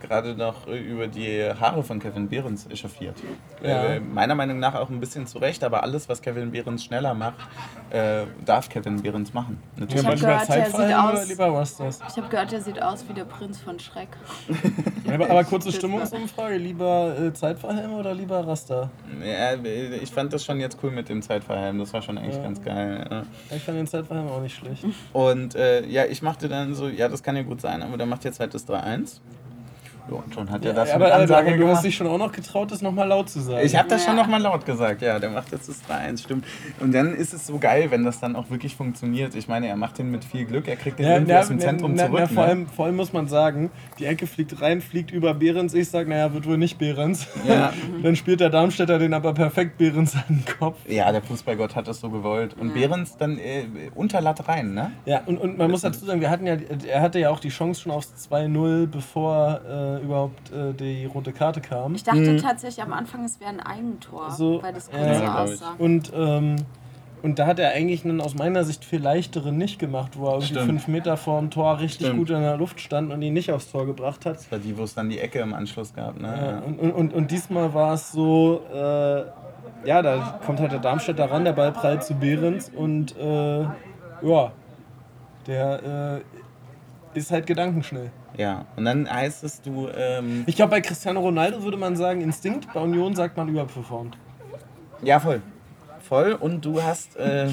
[0.01, 3.17] gerade noch äh, über die Haare von Kevin Behrens echauffiert.
[3.63, 3.85] Ja.
[3.95, 7.15] Äh, meiner Meinung nach auch ein bisschen zu Recht, aber alles, was Kevin Behrens schneller
[7.15, 7.37] macht,
[7.91, 9.61] äh, darf Kevin Behrens machen.
[9.77, 10.05] Natürlich.
[10.07, 11.99] hab lieber gehört, sieht aus- lieber Rosters?
[12.09, 14.09] Ich habe gehört, der sieht aus wie der Prinz von Schreck.
[15.13, 18.91] Aber, aber kurze Stimmungsumfrage, lieber äh, Zeitverhelm oder lieber Raster?
[19.25, 19.55] Ja,
[20.01, 21.81] ich fand das schon jetzt cool mit dem Zeitverhalten.
[21.81, 22.43] Das war schon eigentlich Ja.
[22.43, 23.07] ganz geil.
[23.11, 23.23] Ja.
[23.57, 24.85] Ich fand den Zeitverhelm auch nicht schlecht.
[25.13, 28.07] Und äh, ja, ich machte dann so, ja, das kann ja gut sein, aber der
[28.07, 29.21] macht jetzt halt das 3-1.
[30.11, 32.07] Ja, und schon hat er das aber, mit aber, Ansage aber du hast dich schon
[32.07, 33.64] auch noch getraut, das nochmal laut zu sagen.
[33.64, 34.23] Ich habe das schon Ja.
[34.23, 36.44] nochmal laut gesagt, ja, der macht jetzt das 3-1, stimmt.
[36.81, 39.35] Und dann ist es so geil, wenn das dann auch wirklich funktioniert.
[39.35, 41.49] Ich meine, er macht den mit viel Glück, er kriegt den Ja, irgendwie na, aus
[41.49, 42.20] dem na, Zentrum na, zurück.
[42.20, 42.49] na, vor, ne?
[42.51, 45.75] allem, vor allem muss man sagen, die Ecke fliegt rein, fliegt über Behrens.
[45.75, 47.27] Ich sag, naja, wird wohl nicht Behrens.
[47.46, 47.73] Ja.
[48.03, 50.79] Dann spielt der Darmstädter den aber perfekt Behrens an den Kopf.
[50.88, 52.55] ja, der Fußballgott hat das so gewollt.
[52.59, 54.90] Und Behrens dann äh, unter Latte rein, ne?
[55.05, 56.57] Ja, und, und man muss dazu sagen, wir hatten ja,
[56.88, 61.33] er hatte ja auch die Chance schon aufs 2-0, bevor äh, überhaupt äh, die rote
[61.33, 61.95] Karte kam.
[61.95, 65.23] Ich dachte tatsächlich am Anfang, es wäre ein Eigentor, So, weil das ja, kurz so
[65.23, 65.53] glaub ich.
[65.53, 65.75] aussah.
[65.79, 66.57] Und, ähm,
[67.23, 70.33] und da hat er eigentlich einen aus meiner Sicht viel leichteren nicht gemacht, wo er
[70.33, 70.67] irgendwie Stimmt.
[70.67, 72.19] fünf Meter vor dem Tor richtig Stimmt.
[72.19, 74.37] gut in der Luft stand und ihn nicht aufs Tor gebracht hat.
[74.37, 76.29] Das war die, wo es dann die Ecke im Anschluss gab, ne?
[76.63, 79.25] Ja, und, und, und, und diesmal war es so, äh,
[79.87, 83.61] ja, da kommt halt der Darmstädter ran, der Ball prallt zu Behrens und äh,
[84.23, 84.53] ja,
[85.47, 86.39] der äh,
[87.14, 88.11] ist halt gedankenschnell.
[88.37, 92.20] Ja, und dann heißt es, du, ähm, Ich glaube, bei Cristiano Ronaldo würde man sagen
[92.20, 94.16] Instinkt, bei Union sagt man überperformt.
[95.03, 95.42] ja, voll.
[96.01, 97.49] Voll und du hast, äh,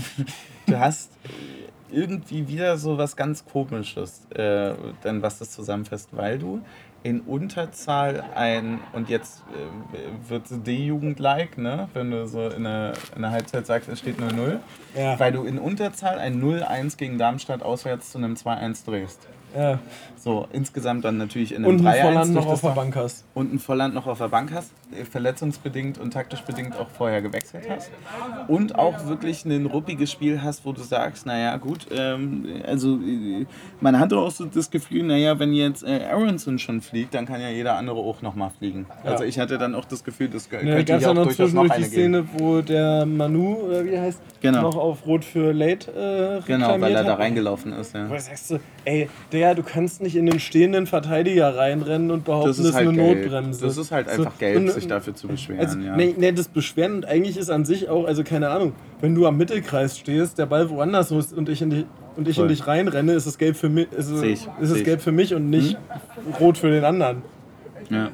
[0.67, 6.39] du hast äh, irgendwie wieder so was ganz Komisches, äh, dann was das zusammenfasst, weil
[6.39, 6.61] du
[7.03, 11.87] in Unterzahl ein, und jetzt äh, wird es D-Jugend-like, ne?
[11.93, 14.57] wenn du so in der, in der Halbzeit sagst, es steht 0-0,
[14.95, 15.19] Ja.
[15.19, 19.27] weil du in Unterzahl ein 0-1 gegen Darmstadt auswärts zu einem 2-1 drehst.
[19.55, 19.79] Ja.
[20.17, 23.23] So, insgesamt dann natürlich in einem Und ein 3-1 Volland noch auf der Bank hast.
[23.33, 27.21] und ein Volland noch auf der Bank hast, äh, verletzungsbedingt und taktisch bedingt auch vorher
[27.21, 27.91] gewechselt hast
[28.47, 33.45] und auch wirklich ein ruppiges Spiel hast, wo du sagst, naja gut, ähm, also äh,
[33.79, 37.39] man hatte auch so das Gefühl, naja, wenn jetzt äh, Aronson schon fliegt, dann kann
[37.41, 38.85] ja jeder andere auch nochmal fliegen.
[39.03, 39.11] Ja.
[39.11, 41.09] Also ich hatte dann auch das Gefühl, das Ja, da könnte gab es hier ja
[41.11, 42.25] auch noch durchaus noch zwischendurch die eine geben.
[42.25, 44.61] Szene, wo der Manu, oder wie er heißt, Genau.
[44.61, 47.19] noch auf Rot für Late äh, Genau, weil er da hat.
[47.19, 47.93] reingelaufen ist.
[47.95, 48.09] Ja.
[48.09, 52.47] Wo sagst du, ey, der, du kannst nicht in den stehenden Verteidiger reinrennen und behaupten,
[52.47, 53.21] Das das ist ist, halt eine gelb.
[53.23, 53.65] Notbremse.
[53.65, 55.59] Das ist halt So, einfach gelb, und- sich dafür zu beschweren.
[55.59, 55.95] Also, ja.
[55.95, 59.25] nee, nee, das Beschweren und eigentlich ist an sich auch, also keine Ahnung, wenn du
[59.27, 62.47] am Mittelkreis stehst, der Ball woanders muss und ich in, die, und ich in Voll.
[62.47, 64.77] dich reinrenne, ist es gelb für mich, ist es, ich, ist seh es.
[64.77, 64.83] Hm?
[64.83, 65.77] gelb für mich und nicht
[66.39, 67.21] rot für den anderen.
[67.89, 68.09] Ja.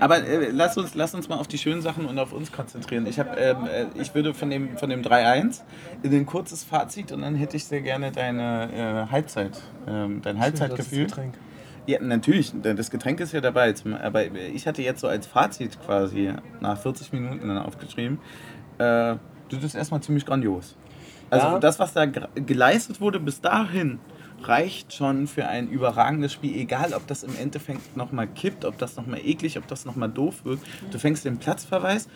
[0.00, 3.06] Aber äh, lass, uns, lass uns mal auf die schönen Sachen und auf uns konzentrieren.
[3.06, 5.62] Ich, hab, ähm, äh, ich würde von dem, von dem 3-1
[6.02, 10.38] in ein kurzes Fazit und dann hätte ich sehr gerne deine äh, Halbzeit, ähm, dein
[10.38, 11.08] Halbzeitgefühl.
[11.86, 13.74] Ja, natürlich, das Getränk ist ja dabei.
[14.02, 18.20] Aber ich hatte jetzt so als Fazit quasi nach 40 Minuten dann aufgeschrieben,
[18.78, 19.16] äh,
[19.50, 20.76] das ist erstmal ziemlich grandios.
[21.28, 21.58] Also Ja.
[21.58, 23.98] das, was da geleistet wurde bis dahin,
[24.48, 26.56] reicht schon für ein überragendes Spiel.
[26.56, 30.44] Egal, ob das im Endeffekt nochmal kippt, ob das nochmal eklig, ob das nochmal doof
[30.44, 30.60] wird.
[30.90, 32.08] Du fängst den Platzverweis,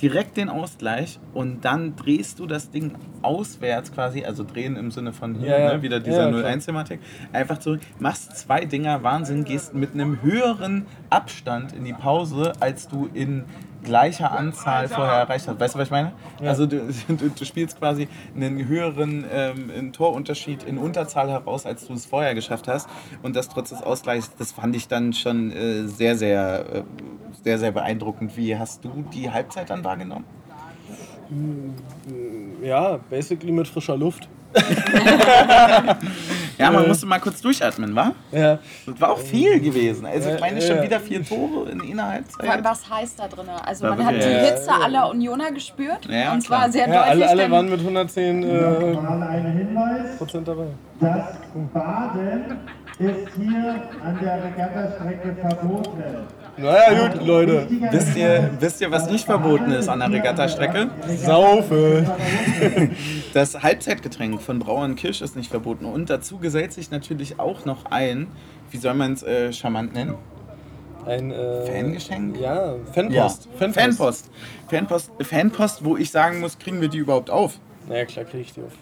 [0.00, 5.12] direkt den Ausgleich und dann drehst du das Ding auswärts quasi, also drehen im Sinne
[5.12, 6.52] von hier, Ja, ne, wieder dieser Ja, klar.
[6.52, 7.00] 0-1-Thematik,
[7.32, 12.88] einfach zurück, machst zwei Dinger, Wahnsinn, gehst mit einem höheren Abstand in die Pause, als
[12.88, 13.44] du in
[13.82, 15.60] gleicher Anzahl vorher erreicht hast.
[15.60, 16.12] Weißt du, was ich meine?
[16.40, 21.86] Also du, du, du spielst quasi einen höheren ähm, einen Torunterschied in Unterzahl heraus, als
[21.86, 22.88] du es vorher geschafft hast.
[23.22, 26.82] Und das trotz des Ausgleichs, das fand ich dann schon äh, sehr, sehr, äh,
[27.42, 28.36] sehr, sehr beeindruckend.
[28.36, 30.24] Wie hast du die Halbzeit dann wahrgenommen?
[32.62, 34.28] Ja, basically mit frischer Luft.
[36.58, 36.88] Ja, man Äh.
[36.88, 38.12] musste mal kurz durchatmen, wa?
[38.30, 40.04] Ja, Das war auch viel gewesen.
[40.06, 43.46] Also ich meine schon wieder vier Tore in einer Vor allem was heißt da drin?
[43.64, 47.28] Also War man hat die Hitze aller Unioner gespürt Ja, und zwar sehr ja deutlich.
[47.28, 50.66] alle, alle waren mit 110 äh, Mal ein Hinweis, Prozent dabei.
[51.00, 51.24] das
[51.72, 52.44] Baden
[52.98, 56.02] ist hier an der Regattastrecke verboten.
[56.56, 57.66] Naja, gut, Leute.
[57.90, 60.90] Wisst ihr, wisst ihr, was nicht verboten ist an der Regattastrecke?
[61.16, 62.04] Saufe.
[63.32, 65.86] Das Halbzeitgetränk von Brauer und Kirsch ist nicht verboten.
[65.86, 68.26] Und dazu gesellt sich natürlich auch noch ein,
[68.70, 70.14] wie soll man es äh, charmant nennen?
[71.06, 72.38] Ein äh, Fangeschenk?
[72.38, 73.48] Ja, Fanpost.
[73.58, 73.80] Fanpost.
[73.80, 74.30] Fanpost.
[74.68, 75.10] Fanpost.
[75.22, 77.58] Fanpost, wo ich sagen muss, kriegen wir die überhaupt auf?
[77.88, 78.72] Naja, klar krieg ich die auf.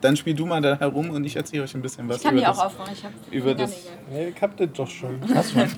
[0.00, 2.34] Dann spiel du mal da herum und ich erzähle euch ein bisschen was Ich kann
[2.34, 2.92] über die auch aufmachen.
[2.94, 5.20] Ich habe über das- Ja, ich hab das doch schon.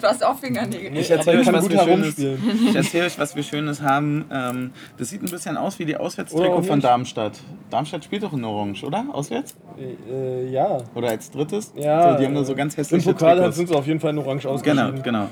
[0.01, 0.97] Du hast auch Fingernägel.
[0.99, 4.27] Ich erzähle ich euch, was wir Schönes, ich erzähl euch, was wir Schönes haben.
[4.31, 6.81] Ähm, das sieht ein bisschen aus wie die Auswärtstrikot auch von.
[6.81, 7.41] Darmstadt.
[7.71, 9.07] Darmstadt spielt doch in Orange, oder?
[9.13, 9.57] Auswärts?
[9.79, 10.79] Äh, ja.
[10.95, 11.73] Oder als drittes?
[11.77, 12.13] Ja.
[12.13, 13.57] So, die haben da so ganz Im hässliche Pokal Trikots.
[13.57, 15.03] sind sie auf jeden Fall in Orange Genau, ausgeschieden.
[15.03, 15.29] genau.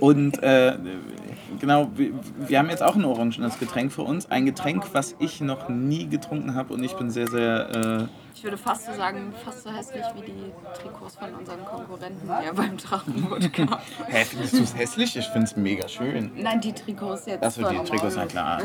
[0.00, 0.76] Und äh,
[1.60, 2.10] genau, wir,
[2.48, 4.30] wir haben jetzt auch ein orangenes Getränk für uns.
[4.30, 7.70] Ein Getränk, was ich noch nie getrunken habe und ich bin sehr, sehr.
[8.02, 8.04] Äh,
[8.34, 10.52] Ich würde fast so sagen, fast so hässlich wie die
[10.82, 13.78] Trikots von unseren Konkurrenten hier beim Drachenwodka.
[14.08, 15.16] hä, findest du es hässlich?
[15.16, 16.32] Ich finde es mega schön.
[16.36, 17.42] Nein, die Trikots jetzt.
[17.44, 18.60] Achso, die von Trikots, na klar.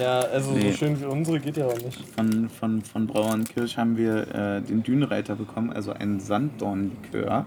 [0.00, 0.72] Ja, also Nee.
[0.72, 2.04] so schön wie unsere geht ja auch nicht.
[2.16, 7.46] Von, von, von Brauer und Kirsch haben wir äh, den Dünenreiter bekommen, also einen Sanddornlikör.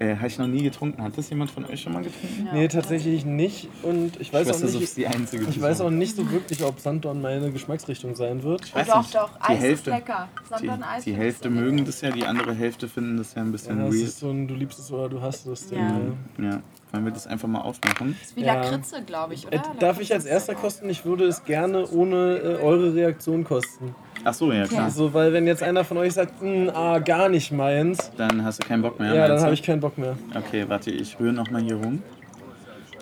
[0.00, 1.02] Äh, Habe ich noch nie getrunken.
[1.02, 2.48] Hat das jemand von euch schon mal getrunken?
[2.52, 3.68] Nee, tatsächlich nicht.
[3.82, 5.42] Und ich weiß, Ich weiß, auch das nicht, ist die einzige.
[5.44, 8.64] ich die weiß so- auch nicht so wirklich, ob Sanddorn meine Geschmacksrichtung sein wird.
[8.64, 9.14] Ich weiß doch, nicht.
[9.16, 9.30] doch.
[9.38, 10.28] Die Eis Hälfte, ist lecker.
[10.40, 13.42] Die, Sandon Eis die ich Hälfte mögen das ja, die andere Hälfte finden das ja
[13.42, 14.04] ein bisschen Ja, das weird.
[14.06, 15.66] ist so ein, du liebst es oder du hast es.
[15.68, 16.44] Ding, Ja.
[16.44, 16.50] ja.
[16.50, 18.16] Ja, wollen wir das einfach mal aufmachen?
[18.22, 18.54] Ist wie Ja.
[18.54, 19.56] Lakritze, glaube ich, oder?
[19.56, 20.88] Äh, darf ich als erster kosten?
[20.88, 23.94] Ich würde es gerne ohne äh, eure Reaktion kosten.
[24.28, 24.84] Ach so, ja klar.
[24.84, 28.62] Also, weil wenn jetzt einer von euch sagt, "Mm, ah, gar nicht meins, Dann hast
[28.62, 29.14] du keinen Bock mehr.
[29.14, 30.16] ja, dann habe ich keinen Bock mehr.
[30.34, 32.02] Okay, warte, ich rühre nochmal hier rum.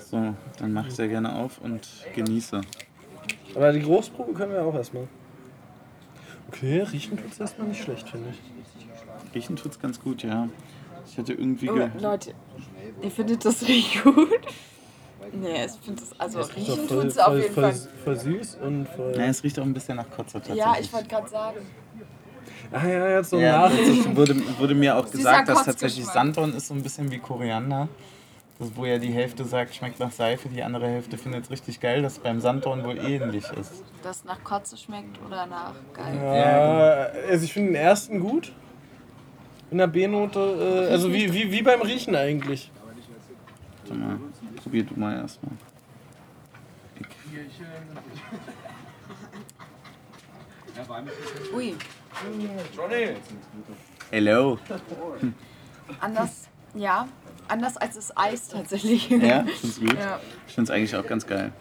[0.08, 1.80] So, dann mach ich sehr gerne auf und
[2.14, 2.60] genieße.
[3.56, 5.08] Aber die Großprobe können wir auch erstmal.
[6.48, 9.34] Okay, riechen tut's erstmal nicht schlecht, finde ich.
[9.34, 10.48] Riechen tut's ganz gut, ja.
[11.10, 11.68] Ich hatte irgendwie.
[11.70, 12.34] Oh, Ge Leute,
[13.02, 14.28] ihr findet das richtig gut?
[15.32, 17.88] Nee, ich finde das, also doch riechen tut es auf jeden voll, Fall.
[18.04, 19.14] voll süß und voll.
[19.16, 20.64] ja, es riecht auch ein bisschen nach Kotze tatsächlich.
[20.64, 21.56] Ja, ich wollte gerade sagen.
[22.72, 24.16] Ah ja, jetzt so Ja, nach.
[24.16, 26.04] wurde, wurde mir auch gesagt, dass tatsächlich.
[26.06, 27.88] Sanddorn ist so ein bisschen wie Koriander.
[28.58, 31.78] Das, wo ja die Hälfte sagt, schmeckt nach Seife, die andere Hälfte findet es richtig
[31.78, 33.84] geil, dass beim Sanddorn wohl ähnlich ist.
[34.02, 36.18] Das nach Kotze schmeckt oder nach geil.
[36.22, 38.52] Ja, also ich finde den ersten gut.
[39.70, 42.70] In der B-Note, äh, also wie, wie, wie beim Riechen eigentlich.
[43.88, 44.18] Warte mal,
[44.56, 45.52] probier du mal erstmal.
[51.54, 51.74] Ui,
[54.10, 54.58] Hello.
[56.00, 57.06] anders, ja,
[57.48, 59.08] anders als das Eis tatsächlich.
[59.10, 59.94] Ja, find's gut.
[59.94, 60.20] Ja.
[60.48, 61.52] Ich find's eigentlich auch ganz geil.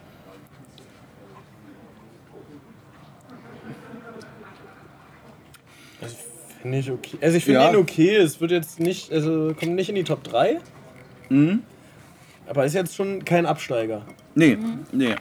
[6.01, 6.15] Also
[6.61, 7.17] finde ich okay.
[7.21, 7.69] Also ich finde Ja.
[7.69, 8.15] ihn okay.
[8.15, 10.59] Es wird jetzt nicht, also kommt nicht in die Top 3.
[11.29, 11.63] Mhm.
[12.47, 14.03] Aber ist jetzt schon kein Absteiger.
[14.36, 14.58] Nee,
[14.91, 15.15] nee.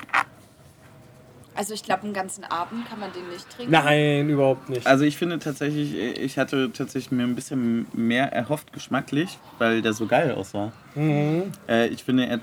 [1.56, 3.70] Also ich glaube, einen ganzen Abend kann man den nicht trinken.
[3.70, 4.86] Nein, überhaupt nicht.
[4.86, 9.92] Also ich finde tatsächlich, ich hatte tatsächlich mir ein bisschen mehr erhofft geschmacklich, weil der
[9.92, 10.72] so geil aussah.
[10.96, 11.52] Mhm.
[11.68, 12.40] Äh, ich finde, er,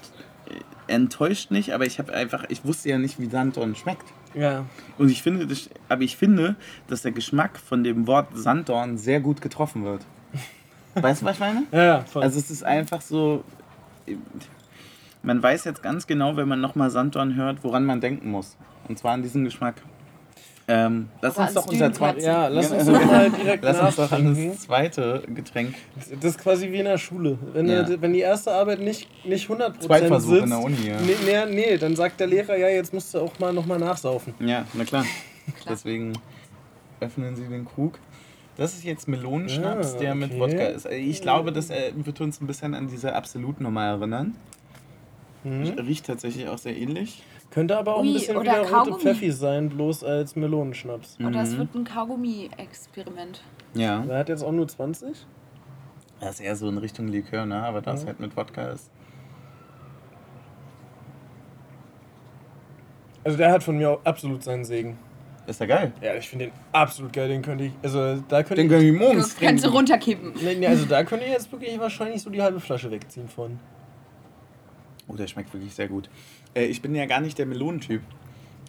[0.88, 4.06] enttäuscht nicht, aber ich habe einfach, ich wusste ja nicht, wie Sanddorn schmeckt.
[4.34, 4.65] Ja.
[4.98, 6.56] Und ich finde, das, aber ich finde,
[6.88, 10.06] dass der Geschmack von dem Wort Sanddorn sehr gut getroffen wird.
[10.96, 11.63] Weißt du, was ich meine?
[11.72, 12.24] Ja, ja, voll.
[12.24, 13.44] Also es ist einfach so,
[15.24, 18.58] man weiß jetzt ganz genau, wenn man nochmal Sanddorn hört, woran man denken muss.
[18.88, 19.76] Und zwar an diesen Geschmack.
[20.68, 22.24] Ähm, lass uns doch unser zweites.
[22.24, 22.94] ja, lass uns Ja.
[22.94, 25.76] doch mal direkt Lass uns doch an das zweite Getränk.
[25.96, 27.38] Das ist quasi wie in der Schule.
[27.54, 27.84] Wenn, Ja.
[27.84, 30.98] du- wenn die erste Arbeit nicht, nicht 100% Zweitversuch sitzt, in der Uni, ja.
[31.02, 34.34] nee, nee, nee, dann sagt der Lehrer, ja, jetzt musst du auch mal nochmal nachsaufen.
[34.40, 35.04] Ja, na klar.
[35.68, 36.14] Deswegen
[37.00, 38.00] öffnen Sie den Krug.
[38.56, 40.40] Das ist jetzt Melonenschnaps, Ah, der mit okay.
[40.40, 40.86] Wodka ist.
[40.86, 44.36] Ich glaube, das äh, wird uns ein bisschen an diese Absolutnummer erinnern.
[45.44, 45.68] Mhm.
[45.80, 47.24] Riecht tatsächlich auch sehr ähnlich.
[47.50, 49.00] Könnte aber auch Ui, ein bisschen oder wieder rote.
[49.00, 51.18] Pfeffi sein, bloß als Melonenschnaps.
[51.26, 51.58] Oder es Mhm.
[51.58, 53.42] wird ein Kaugummi-Experiment.
[53.74, 54.00] Ja.
[54.08, 55.26] Der hat jetzt auch nur 20.
[56.20, 57.64] Das ist eher so in Richtung Likör, ne?
[57.64, 58.08] Aber das Ja.
[58.08, 58.92] halt mit Wodka ist.
[63.24, 64.98] Also der hat von mir auch absolut seinen Segen.
[65.48, 65.92] Ist ja geil.
[66.02, 67.28] Ja, ich finde den absolut geil.
[67.28, 70.34] Den könnte ich, also da könnte Den ich, können wir Du morgens kannst du runterkippen.
[70.42, 73.60] nee, nee, also da könnte ich jetzt wirklich wahrscheinlich so die halbe Flasche wegziehen von.
[75.12, 76.10] Oh, der schmeckt wirklich sehr gut.
[76.54, 78.02] Äh, ich bin ja gar nicht der Melonentyp.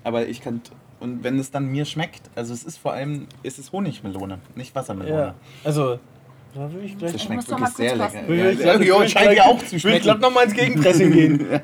[0.05, 0.61] Aber ich kann.
[1.01, 4.75] Und wenn es dann mir schmeckt, also es ist vor allem, es ist Honigmelone, nicht
[4.75, 5.21] Wassermelone.
[5.21, 5.99] Ja, also
[6.55, 7.13] da würde ich gleich.
[7.13, 8.33] Das schmeckt wirklich sehr lecker.
[8.33, 10.03] Ja, Ich ja, ja, ich scheint will- ja auch zu Ich will schmecken.
[10.05, 11.61] glaub noch mal ins Gegenpressing gehen.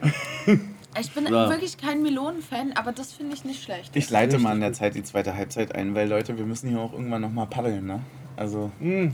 [1.00, 1.30] Ich bin So.
[1.32, 3.94] wirklich kein Melonenfan, aber das finde ich nicht schlecht.
[3.94, 6.80] Ich leite mal in der Zeit die zweite Halbzeit ein, weil Leute, wir müssen hier
[6.80, 8.00] auch irgendwann nochmal paddeln, ne?
[8.36, 9.08] Also Mm.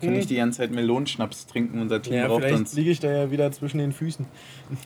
[0.00, 2.74] Kann ich die ganze Zeit Melonenschnaps trinken, unser Team Ja, braucht vielleicht uns.
[2.74, 4.26] liege ich da ja wieder zwischen den Füßen.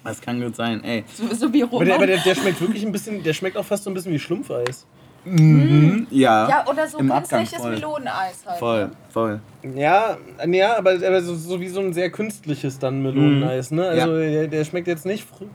[0.04, 1.04] Das kann gut sein, ey.
[1.14, 1.86] So, so wie Aber, Roman.
[1.86, 4.12] der, aber der, der schmeckt wirklich ein bisschen, der schmeckt auch fast so ein bisschen
[4.12, 4.86] wie Schlumpfeis.
[5.24, 6.08] Mhm.
[6.10, 7.62] Ja, ja, oder so Im künstliches.
[7.62, 8.58] Meloneneis halt.
[8.58, 9.40] voll, voll.
[9.74, 13.86] Ja, ja, aber, aber so, so wie so ein sehr künstliches dann Meloneneis, ne?
[13.86, 15.46] Also der, der schmeckt jetzt nicht frü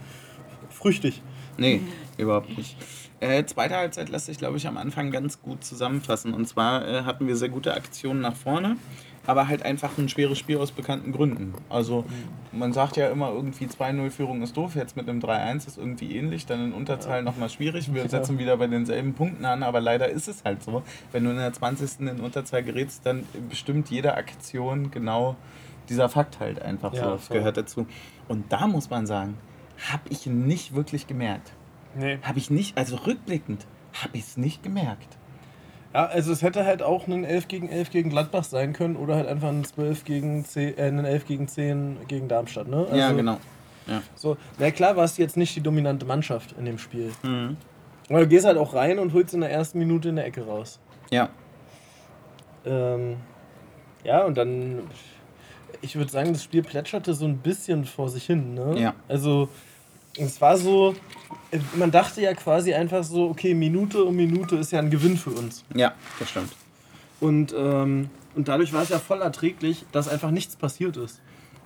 [0.70, 1.22] früchtig.
[1.58, 1.82] Nee,
[2.18, 2.78] überhaupt nicht.
[3.20, 6.34] Äh, zweite Halbzeit lässt sich, glaube ich, am Anfang ganz gut zusammenfassen.
[6.36, 8.78] Und zwar äh, hatten wir sehr gute Aktionen nach vorne,
[9.28, 11.54] aber halt einfach ein schweres Spiel aus bekannten Gründen.
[11.70, 12.06] Also
[12.52, 16.16] man sagt ja immer irgendwie 2-0 Führung ist doof, jetzt mit einem 3-1 ist irgendwie
[16.16, 17.94] ähnlich, dann in Unterzahl nochmal schwierig.
[17.94, 20.82] Wir setzen wieder bei denselben Punkten an, aber leider ist es halt so.
[21.12, 22.00] Wenn du in der 20.
[22.00, 25.36] in Unterzahl gerätst, dann bestimmt jede Aktion genau
[25.90, 27.10] dieser Fakt halt einfach Ja, so.
[27.12, 27.38] Das voll.
[27.38, 27.86] gehört dazu.
[28.28, 29.38] Und da muss man sagen,
[29.92, 31.52] habe ich nicht wirklich gemerkt.
[31.96, 32.18] Nee.
[32.24, 35.17] Habe ich nicht, also rückblickend, habe ich es nicht gemerkt.
[35.98, 39.16] Ja, also es hätte halt auch ein 11 gegen 11 gegen Gladbach sein können oder
[39.16, 42.86] halt einfach ein 12 gegen 10, äh, ein 11 gegen 10 gegen Darmstadt, ne?
[42.94, 43.38] ja, Also, genau.
[44.14, 47.12] So, na klar warst du jetzt nicht die dominante Mannschaft in dem Spiel.
[47.24, 47.58] Mhm.
[48.10, 50.46] Aber du gehst halt auch rein und holst in der ersten Minute in der Ecke
[50.46, 50.80] raus.
[51.10, 51.30] Ja,
[52.64, 53.16] Ähm,
[54.04, 54.82] ja, und dann,
[55.82, 58.54] ich würde sagen, das Spiel plätscherte so ein bisschen vor sich hin.
[58.54, 58.80] Ne?
[58.80, 58.94] Ja.
[59.08, 59.50] Also,
[60.18, 60.96] es war so,
[61.76, 65.32] man dachte ja quasi einfach so, okay, Minute um Minute ist ja ein Gewinn für
[65.32, 65.64] uns.
[65.74, 66.54] ja, das stimmt.
[67.20, 71.20] Und, ähm, und dadurch war es ja voll erträglich, dass einfach nichts passiert ist.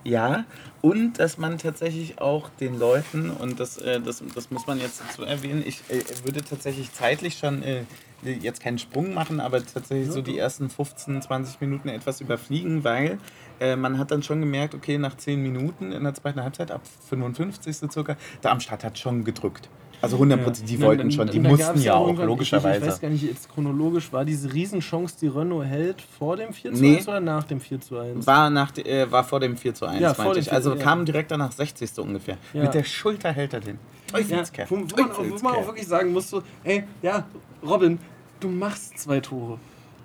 [0.04, 0.44] Ja,
[0.80, 5.00] und dass man tatsächlich auch den Leuten, und das, äh, das, das muss man jetzt
[5.00, 7.84] dazu erwähnen, ich äh, würde tatsächlich zeitlich schon äh,
[8.24, 13.18] jetzt keinen Sprung machen, aber tatsächlich so die ersten 15, 20 Minuten etwas überfliegen, weil
[13.62, 16.82] äh, man hat dann schon gemerkt, okay, nach 10 Minuten in der zweiten Halbzeit, ab
[17.08, 17.90] 55.
[17.92, 19.68] circa, Darmstadt hat schon gedrückt.
[20.00, 22.78] Also 100% die Ja, wollten dann- schon, die mussten ja auch, logischerweise.
[22.78, 26.52] Ich, ich weiß gar nicht, jetzt chronologisch, war diese Riesenchance, die Renault hält, vor dem
[26.52, 26.96] 4 zu Nee.
[26.96, 28.26] 1 oder nach dem 4 zu 1?
[28.26, 30.46] War, nach, äh, war vor dem 4 zu 1, Ja, meinte ich.
[30.46, 30.82] 4 Also ja.
[30.82, 31.96] kam direkt danach 60.
[32.00, 32.36] ungefähr.
[32.52, 32.62] Ja.
[32.64, 33.78] Mit der Schulter hält er den.
[34.12, 34.66] Ja, Teufelskerl.
[34.70, 37.24] wo, wo, man, wo man auch wirklich sagen muss, so, ey, ja,
[37.64, 37.98] Robin,
[38.40, 39.58] du machst zwei Tore.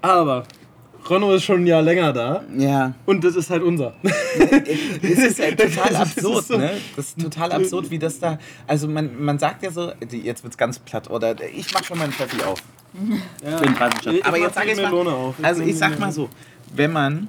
[0.03, 0.43] Aber
[1.09, 3.93] Renault ist schon ein Jahr länger da Ja, und das ist halt unser.
[4.03, 6.71] es ist ja total Das ist absurd, so- ne?
[6.95, 8.37] Das ist total absurd, wie das da.
[8.65, 12.05] Also man, man sagt ja so, jetzt wird's ganz platt, oder ich mach schon mal
[12.05, 12.61] einen Pfeffi auf.
[13.43, 13.57] Ja.
[14.03, 15.35] schon- Ich Aber jetzt sage die ich mal, auf.
[15.41, 16.29] also ich sag mal so,
[16.73, 17.27] wenn man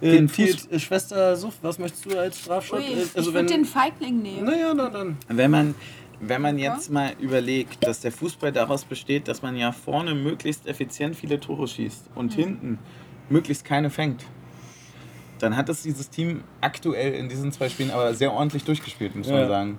[0.00, 2.80] Äh, den Fuß- äh, Schwester Suff, was möchtest du als Strafschott?
[2.80, 4.44] Ui, Äh, ich würde den Feigling nehmen.
[4.44, 5.16] Naja, na dann.
[5.28, 5.74] Wenn man,
[6.20, 10.66] wenn man jetzt mal überlegt, dass der Fußball daraus besteht, dass man ja vorne möglichst
[10.66, 12.78] effizient viele Tore schießt und hinten
[13.28, 14.24] möglichst keine fängt,
[15.38, 19.28] dann hat es dieses Team aktuell in diesen zwei Spielen aber sehr ordentlich durchgespielt, muss
[19.28, 19.48] man Ja.
[19.48, 19.78] sagen.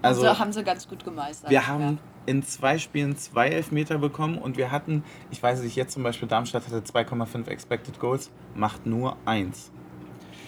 [0.00, 1.50] Also, Also, haben sie ganz gut gemeistert.
[1.50, 5.02] wir haben in zwei Spielen zwei Elfmeter bekommen und wir hatten,
[5.32, 9.70] ich weiß nicht, jetzt zum Beispiel Darmstadt hatte 2,5 Expected Goals, macht nur eins.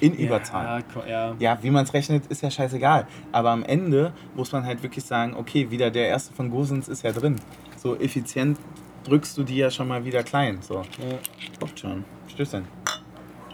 [0.01, 0.83] in Überzahl.
[0.97, 1.35] Ja, ja.
[1.39, 3.07] Ja, wie man es rechnet, ist ja scheißegal.
[3.33, 7.03] Aber am Ende muss man halt wirklich sagen, okay, wieder der erste von Gosens ist
[7.05, 7.37] ja drin.
[7.77, 8.59] So effizient
[9.05, 10.59] drückst du die ja schon mal wieder klein.
[10.63, 11.19] So, Ja.
[11.59, 12.05] guckt schon.
[12.35, 12.65] Stößchen.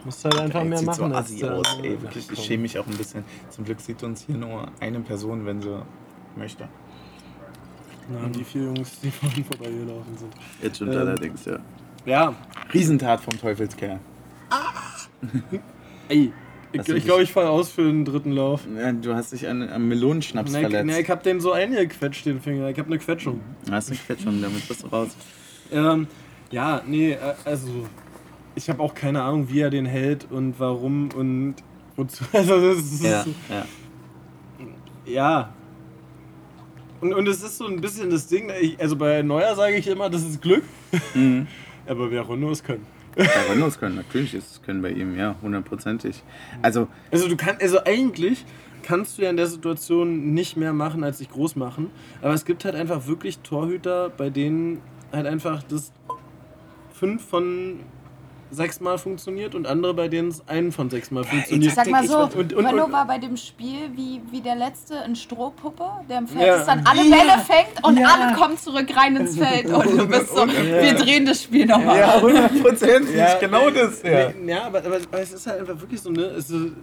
[0.03, 1.11] Musst halt einfach Ey, mehr sieht machen.
[1.11, 2.31] so als assi aus, ey, wirklich.
[2.31, 3.23] Ich schäme mich auch ein bisschen.
[3.49, 5.79] Zum Glück sieht uns hier nur eine Person, wenn sie
[6.35, 6.67] möchte.
[8.09, 10.33] Na, die vier Jungs, die vorhin vorbeigelaufen sind.
[10.61, 11.59] Jetzt schon Ähm, allerdings, ja.
[12.05, 12.33] Ja,
[12.73, 13.99] Riesentat vom Teufelskerl.
[16.09, 16.33] ey.
[16.73, 18.61] Ich, Hast du ich glaube, ich falle aus für den dritten Lauf.
[18.77, 20.85] Ja, du hast dich an, am Melonenschnaps Ne, ich, verletzt.
[20.85, 22.69] ne, ich hab den so eingequetscht, den Finger.
[22.69, 23.41] Ich hab eine Quetschung.
[23.69, 25.09] hast du nicht schon, damit bist du raus.
[25.69, 26.07] Ähm,
[26.49, 27.67] ja, nee, äh, also
[28.55, 31.55] ich habe auch keine Ahnung, wie er den hält und warum und
[31.95, 32.23] wozu.
[32.33, 33.65] Also das ist Ja, ja.
[35.05, 35.53] ja.
[37.01, 39.87] Und, und es ist so ein bisschen das Ding, ich, also bei Neuer sage ich
[39.87, 40.63] immer, das ist Glück.
[41.15, 41.47] Mhm.
[41.87, 42.85] Aber wer Rondos können.
[43.17, 46.23] Ja, Renaults können, natürlich ist es können bei ihm, ja, hundertprozentig.
[46.61, 48.45] Also, Also du kannst, also eigentlich
[48.83, 51.89] kannst du ja in der Situation nicht mehr machen, als dich groß machen.
[52.21, 54.79] Aber es gibt halt einfach wirklich Torhüter, bei denen
[55.11, 55.91] halt einfach das
[56.93, 57.79] fünf von
[58.51, 61.73] sechs Mal funktioniert und andere, bei denen es einen von sechs Mal funktioniert.
[61.73, 64.95] Sag mal so, Und- und- und- Renault war bei dem Spiel wie, wie der letzte
[65.07, 66.55] in Strohpuppe, der im Feld Ja.
[66.57, 70.35] ist, dann alle Bälle fängt und alle kommen zurück rein ins Feld und du bist
[70.35, 71.97] so, wir drehen das Spiel nochmal.
[71.99, 74.29] ja, hundertprozentig, genau das, ja.
[74.39, 76.23] Nee, ja, aber, aber, aber es ist halt einfach wirklich so, ne?
[76.23, 76.73] Es ist,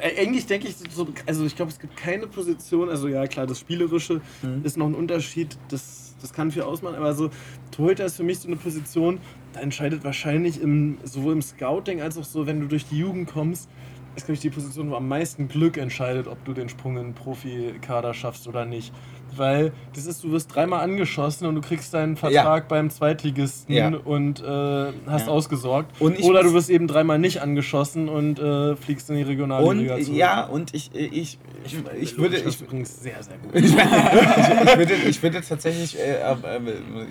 [0.00, 3.46] äh, eigentlich denke ich so, also ich glaube, es gibt keine Position, also ja klar,
[3.46, 4.60] das Spielerische Mhm.
[4.64, 7.30] ist noch ein Unterschied, das, das kann viel ausmachen, aber so
[7.70, 9.18] Torhüter ist für mich so eine Position,
[9.52, 13.30] da entscheidet wahrscheinlich im, sowohl im Scouting als auch so, wenn du durch die Jugend
[13.30, 13.68] kommst,
[14.14, 17.04] ist, glaube ich, die Position, wo am meisten Glück entscheidet, ob du den Sprung in
[17.04, 18.92] den Profikader schaffst oder nicht.
[19.36, 23.88] Weil das ist, du wirst dreimal angeschossen und du kriegst deinen Vertrag beim Zweitligisten Ja.
[24.04, 25.32] und äh, hast Ja.
[25.32, 26.00] ausgesorgt.
[26.00, 29.78] Und oder du wirst eben dreimal nicht angeschossen und äh, fliegst in die regionale Und
[29.78, 30.16] Liga zurück.
[30.16, 33.54] ja, und ich, ich, ich, ich würde, ich, übrigens sehr, sehr gut.
[33.54, 36.66] ich, ich, würde, ich würde tatsächlich, äh, ähm,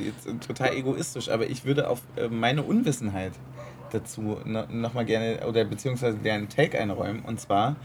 [0.05, 3.33] jetzt total egoistisch, aber ich würde auf äh, meine Unwissenheit
[3.91, 7.23] dazu no, nochmal gerne, oder beziehungsweise deren Take einräumen.
[7.25, 7.75] Und zwar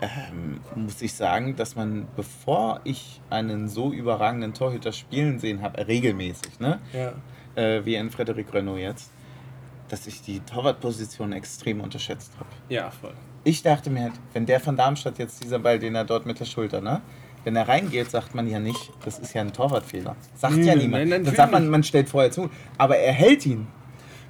[0.00, 5.86] ähm, muss ich sagen, dass man, bevor ich einen so überragenden Torhüter spielen sehen habe,
[5.86, 6.80] regelmäßig, ne?
[6.92, 7.12] ja.
[7.62, 9.10] äh, wie ein Frederik Renault jetzt,
[9.88, 12.48] dass ich die Torwartposition extrem unterschätzt habe.
[12.68, 13.14] ja, voll.
[13.46, 16.40] Ich dachte mir halt, wenn der von Darmstadt jetzt dieser Ball, den er dort mit
[16.40, 17.02] der Schulter, ne?
[17.44, 20.16] Wenn er reingeht, sagt man ja nicht, das ist ja ein Torwartfehler.
[20.34, 21.08] Sagt ja Nein, niemand.
[21.10, 22.48] nein, Dann sagt man, man stellt vorher zu.
[22.78, 23.66] Aber er hält ihn.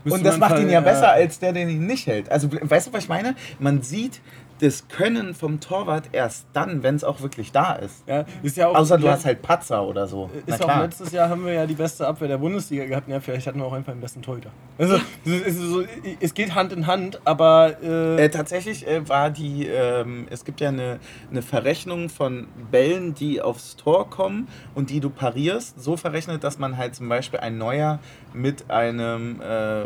[0.03, 2.29] Müsste Und das macht ihn Fall- ja besser als der, den ihn nicht hält.
[2.29, 3.37] Also, weißt du, was ich meine?
[3.61, 4.21] Man sieht
[4.61, 8.05] das Können vom Torwart erst dann, wenn es auch wirklich da ist.
[8.07, 10.31] Ja, ist ja auch, Außer du hast halt Patzer oder so.
[10.47, 13.09] Ist auch letztes Jahr haben wir ja die beste Abwehr der Bundesliga gehabt.
[13.09, 14.51] Ja, vielleicht hatten wir auch einfach den besten Torhüter.
[14.79, 15.83] Also, es, so,
[16.21, 20.61] es geht Hand in Hand, aber äh, Äh, tatsächlich äh, war die, ähm, es gibt
[20.61, 20.99] ja eine,
[21.31, 26.59] eine Verrechnung von Bällen, die aufs Tor kommen und die du parierst, so verrechnet, dass
[26.59, 27.99] man halt zum Beispiel ein Neuer
[28.33, 29.85] mit einem äh,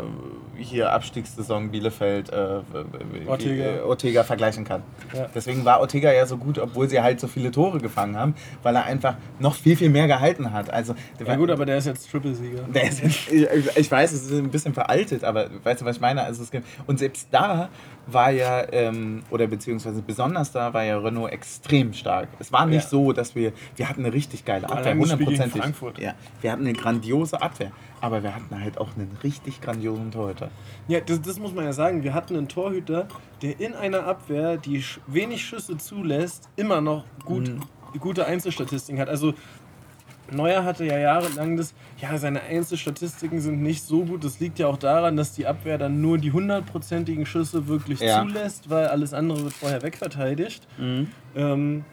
[0.57, 2.59] hier Abstiegssaison Bielefeld äh,
[3.13, 3.63] wie- Ortega.
[3.63, 3.79] äh,
[4.65, 4.83] Vergleichen kann.
[5.13, 5.27] Ja.
[5.33, 8.75] Deswegen war Ortega ja so gut, obwohl sie halt so viele Tore gefangen haben, weil
[8.75, 10.69] er einfach noch viel, viel mehr gehalten hat.
[10.71, 12.63] Also, der ja war- gut, aber der ist jetzt Triple-Sieger.
[13.77, 16.23] ich, weiß, es ist ein bisschen veraltet, aber weißt du, was ich meine?
[16.23, 17.69] Also es gibt, und selbst da
[18.07, 22.27] war ja, ähm, oder beziehungsweise besonders da war ja Renault extrem stark.
[22.39, 22.89] Es war nicht Ja.
[22.89, 25.61] so, dass wir, wir hatten eine richtig geile Abwehr, hundertprozentig.
[25.61, 25.99] Frankfurt.
[25.99, 27.71] Ja, wir hatten eine grandiose Abwehr,
[28.01, 30.49] aber wir hatten halt auch einen richtig grandiosen Torhüter.
[30.87, 32.03] Ja, das, das muss man ja sagen.
[32.03, 33.07] Wir hatten einen Torhüter,
[33.41, 37.51] der in einer Abwehr, die wenig Schüsse zulässt, immer noch gut,
[37.99, 39.09] gute Einzelstatistiken hat.
[39.09, 39.33] Also
[40.31, 44.23] Neuer hatte ja jahrelang das, ja, seine Einzelstatistiken sind nicht so gut.
[44.23, 48.21] Das liegt ja auch daran, dass die Abwehr dann nur die hundertprozentigen Schüsse wirklich Ja.
[48.21, 50.67] zulässt, weil alles andere wird vorher wegverteidigt.
[51.35, 51.83] Ähm,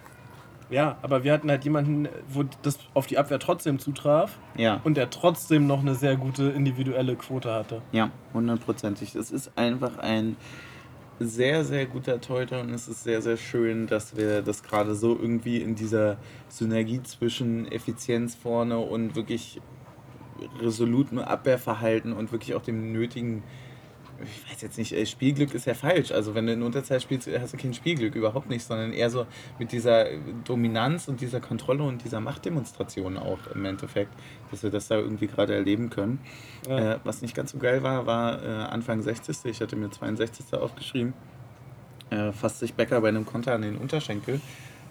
[0.71, 4.81] ja, aber wir hatten halt jemanden, wo das auf die Abwehr trotzdem zutraf Ja.
[4.85, 7.83] und der trotzdem noch eine sehr gute individuelle Quote hatte.
[7.93, 9.15] Ja, hundertprozentig.
[9.15, 10.37] Es ist einfach ein
[11.19, 15.17] sehr, sehr guter Torhüter und es ist sehr, sehr schön, dass wir das gerade so
[15.19, 19.61] irgendwie in dieser Synergie zwischen Effizienz vorne und wirklich
[20.61, 23.43] resolutem Abwehrverhalten und wirklich auch dem nötigen,
[24.23, 26.13] ich weiß jetzt nicht, äh, Spielglück ist ja falsch.
[26.13, 29.27] Also wenn du in Unterzeit spielst, hast du kein Spielglück, überhaupt nicht, sondern eher so
[29.59, 30.07] mit dieser
[30.45, 34.13] Dominanz und dieser Kontrolle und dieser Machtdemonstration auch im Endeffekt,
[34.51, 36.21] dass wir das da irgendwie gerade erleben können.
[36.69, 36.95] Ja.
[36.95, 39.45] Äh, was nicht ganz so geil war, war äh, Anfang 60.
[39.45, 40.55] Ich hatte mir 62.
[40.55, 41.15] aufgeschrieben.
[42.11, 44.41] Äh, fasst sich Becker bei einem Konter an den Unterschenkel.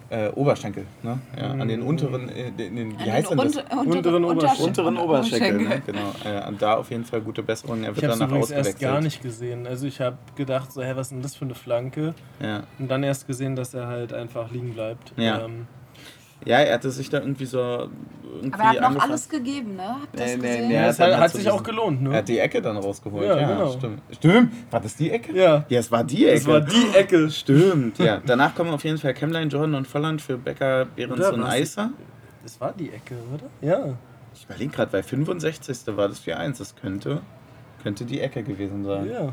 [0.09, 1.17] Äh, Oberschenkel, ne?
[1.35, 3.55] Ja, an den unteren, äh, den, den, wie An heißt den denn das?
[3.57, 5.59] unter- unter- Unteren Untersch- Unteren Oberschenkel, ne?
[5.65, 5.93] Oberschenkel.
[5.93, 6.11] genau.
[6.45, 7.83] Äh, und da auf jeden Fall gute Besserung.
[7.83, 8.91] Er Ich wird habe es danach übrigens erst ausgewechselt.
[8.91, 9.65] gar nicht gesehen.
[9.65, 12.13] Also ich habe gedacht, so, hä, was ist denn das für eine Flanke?
[12.39, 12.63] Ja.
[12.77, 15.11] Und dann erst gesehen, dass er halt einfach liegen bleibt.
[15.17, 15.43] Ja.
[15.45, 15.65] Ähm,
[16.45, 17.89] ja, er hatte sich da irgendwie so.
[18.37, 19.83] Irgendwie Aber er hat noch alles gegeben, ne?
[20.01, 20.67] Habt Nee, nee, gesehen?
[20.67, 22.09] nee, es hat, hat sich auch gelohnt, ne?
[22.11, 23.25] Er hat die Ecke dann rausgeholt.
[23.25, 23.71] Ja, Ja, genau.
[23.71, 24.01] stimmt.
[24.11, 24.51] Stimmt.
[24.71, 25.33] War das die Ecke?
[25.37, 25.65] Ja.
[25.69, 26.35] Ja, es war die Ecke.
[26.37, 27.29] Es war die Ecke.
[27.31, 28.21] Stimmt, ja.
[28.25, 31.43] Danach kommen auf jeden Fall Kemlein, Jordan und Volland für Becker, Behrens und?
[31.43, 31.91] Eiser.
[32.43, 33.45] Das war die Ecke, oder?
[33.67, 33.93] Ja.
[34.33, 35.95] Ich überlege gerade, weil 65.
[35.95, 36.57] war das 4-1.
[36.57, 37.21] Das könnte,
[37.83, 39.09] könnte die Ecke gewesen sein.
[39.09, 39.29] Ja.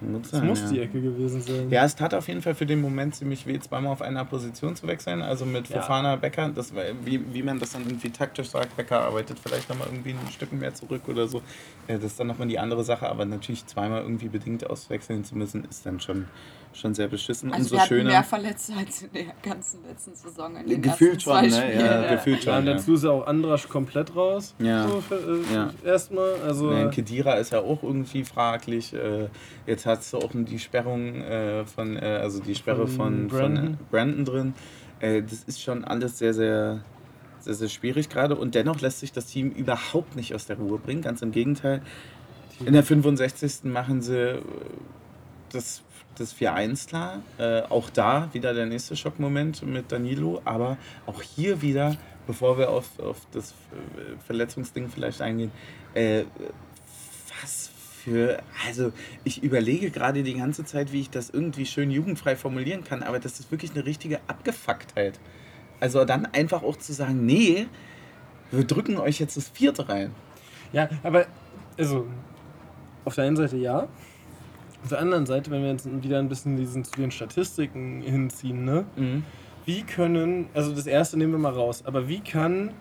[0.00, 0.68] Das sein, muss ja.
[0.68, 1.68] die Ecke gewesen sein.
[1.70, 4.74] Ja, es tat auf jeden Fall für den Moment ziemlich weh, zweimal auf einer Position
[4.74, 5.20] zu wechseln.
[5.22, 5.80] Also mit Ja.
[5.80, 6.72] Fofana, Becker, das
[7.04, 10.52] wie, wie man das dann irgendwie taktisch sagt, Becker arbeitet vielleicht nochmal irgendwie ein Stück
[10.52, 11.38] mehr zurück oder so.
[11.86, 15.36] Äh, Das ist dann nochmal die andere Sache, aber natürlich zweimal irgendwie bedingt auswechseln zu
[15.36, 16.26] müssen, ist dann schon,
[16.72, 17.50] schon sehr beschissen.
[17.52, 18.10] Also Umso wir hatten schöner.
[18.10, 20.56] mehr Verletzte als in der ganzen letzten Saison.
[20.56, 21.52] In den Gefühlt schon, zwei ne?
[21.52, 21.80] Spielen.
[21.80, 22.60] Ja, gefühlt Ja, schon.
[22.62, 22.72] und Ja.
[22.74, 24.54] dazu ist ja auch Andrasch komplett raus.
[24.58, 24.88] Ja.
[24.88, 25.70] So äh, Ja.
[25.84, 26.34] Erstmal.
[26.46, 28.94] Also, Ja, Kedira ist ja auch irgendwie fraglich.
[28.94, 29.28] Äh,
[29.66, 33.54] Jetzt hast du auch die Sperrung äh, von, äh, also die Sperre Von von, von
[33.54, 33.74] Brandon.
[33.74, 34.54] äh, Brandon drin.
[35.00, 36.82] Äh, Das ist schon alles sehr, sehr,
[37.40, 38.36] sehr, sehr schwierig gerade.
[38.36, 41.02] Und dennoch lässt sich das Team überhaupt nicht aus der Ruhe bringen.
[41.02, 41.82] Ganz im Gegenteil.
[42.64, 43.64] In der 65.
[43.64, 44.40] machen sie äh,
[45.52, 45.82] das,
[46.16, 47.22] das 4-1 klar.
[47.38, 50.40] Äh, auch da wieder der nächste Schockmoment mit Danilo.
[50.44, 50.76] Aber
[51.06, 55.50] auch hier wieder, bevor wir auf, auf das äh, Verletzungsding vielleicht eingehen,
[55.94, 56.24] äh,
[57.42, 57.70] was
[58.04, 58.42] für.
[58.66, 58.92] Also,
[59.24, 63.18] ich überlege gerade die ganze Zeit, wie ich das irgendwie schön jugendfrei formulieren kann, aber
[63.18, 65.20] das ist wirklich eine richtige Abgefucktheit.
[65.80, 67.66] Also, dann einfach auch zu sagen: Nee,
[68.50, 70.12] wir drücken euch jetzt das vierte rein.
[70.72, 71.26] ja, aber
[71.78, 72.06] also
[73.04, 73.88] auf der einen Seite ja.
[74.82, 78.64] Auf der anderen Seite, wenn wir jetzt wieder ein bisschen diesen, zu den Statistiken hinziehen,
[78.64, 78.86] ne?
[79.66, 82.72] Wie können, also das erste nehmen wir mal raus, aber wie kann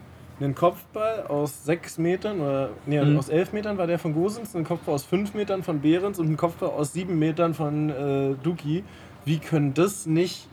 [0.42, 3.18] ein Kopfball aus sechs Metern oder nee, Mhm.
[3.18, 6.30] aus elf Metern war der von Gosens, ein Kopfball aus fünf Metern von Behrens und
[6.30, 8.84] ein Kopfball aus sieben Metern von äh, Duki,
[9.26, 10.48] wie können das nicht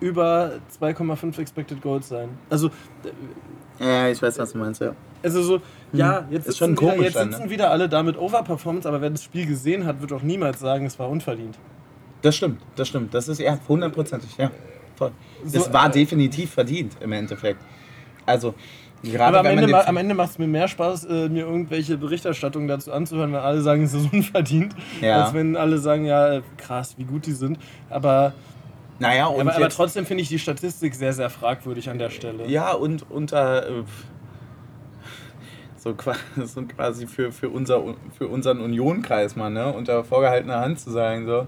[0.00, 2.28] über 2,5 Expected Goals sein?
[2.50, 2.70] Also,
[3.78, 4.94] Ja, ich weiß, was du meinst, ja.
[5.22, 5.60] also so,
[5.92, 7.36] ja, jetzt, Ist sitzen, schon wieder, jetzt dann, ne?
[7.36, 10.58] sitzen wieder alle da mit Overperformance, aber wer das Spiel gesehen hat, wird auch niemals
[10.60, 11.56] sagen, es war unverdient.
[12.22, 13.14] Das stimmt, das stimmt.
[13.14, 14.50] Das ist ja hundertprozentig, ja.
[14.96, 15.10] Voll.
[15.44, 17.60] So, Das war äh, definitiv verdient im Endeffekt.
[18.26, 18.54] Also,
[19.02, 21.96] gerade Aber am Ende, ma- am Ende macht es mir mehr Spaß, äh, mir irgendwelche
[21.96, 25.24] Berichterstattungen dazu anzuhören, wenn alle sagen, es ist unverdient, Ja.
[25.24, 27.58] als wenn alle sagen, ja, äh, krass, wie gut die sind.
[27.90, 28.32] Aber,
[28.98, 32.46] naja, und aber, aber trotzdem finde ich die Statistik sehr, sehr fragwürdig an der Stelle.
[32.46, 33.82] ja, und unter äh,
[35.76, 37.82] so, qua- so quasi für, für, unser,
[38.16, 41.46] für unseren Unionkreis mal, ne, unter vorgehaltener Hand zu sagen, so,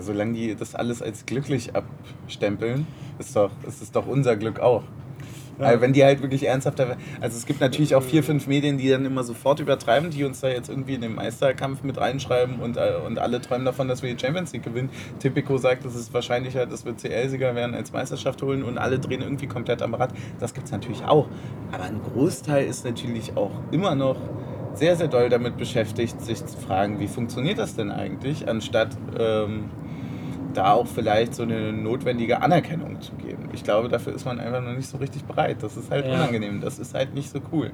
[0.00, 2.86] solange die das alles als glücklich abstempeln,
[3.18, 4.82] ist doch, ist es doch unser Glück auch.
[5.58, 5.66] Ja.
[5.66, 8.88] Also wenn die halt wirklich ernsthaft, also es gibt natürlich auch vier, fünf Medien, die
[8.88, 12.76] dann immer sofort übertreiben, die uns da jetzt irgendwie in den Meisterkampf mit reinschreiben und,
[12.76, 14.90] äh, und alle träumen davon, dass wir die Champions League gewinnen.
[15.18, 19.22] Tipico sagt, es ist wahrscheinlicher, dass wir CL-Sieger werden als Meisterschaft holen und alle drehen
[19.22, 20.12] irgendwie komplett am Rad.
[20.40, 21.28] Das gibt es natürlich auch.
[21.72, 24.16] Aber ein Großteil ist natürlich auch immer noch
[24.74, 29.70] sehr, sehr doll damit beschäftigt, sich zu fragen, wie funktioniert das denn eigentlich, anstatt ähm,
[30.56, 33.48] da auch vielleicht so eine notwendige Anerkennung zu geben.
[33.52, 35.58] Ich glaube, dafür ist man einfach noch nicht so richtig bereit.
[35.60, 36.14] Das ist halt Ja.
[36.14, 37.70] unangenehm, das ist halt nicht so cool.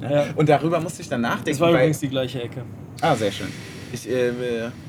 [0.00, 0.24] Ja.
[0.36, 1.50] Und darüber musste ich dann nachdenken.
[1.50, 2.62] Das war übrigens die gleiche Ecke.
[3.02, 3.48] ah, sehr schön.
[3.92, 4.30] Ich, äh,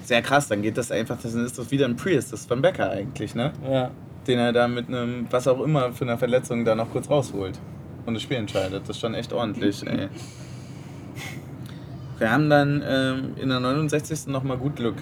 [0.03, 2.61] sehr krass, dann geht das einfach, dann ist das wieder ein Prius, das ist von
[2.61, 3.51] Becker eigentlich, ne?
[3.69, 3.89] Ja.
[4.27, 7.59] Den er da mit einem, was auch immer für eine Verletzung da noch kurz rausholt
[8.05, 8.83] und das Spiel entscheidet.
[8.83, 10.07] Das ist schon echt ordentlich, ey.
[12.19, 14.27] Wir haben dann ähm, in der 69.
[14.27, 14.97] nochmal gut Glück.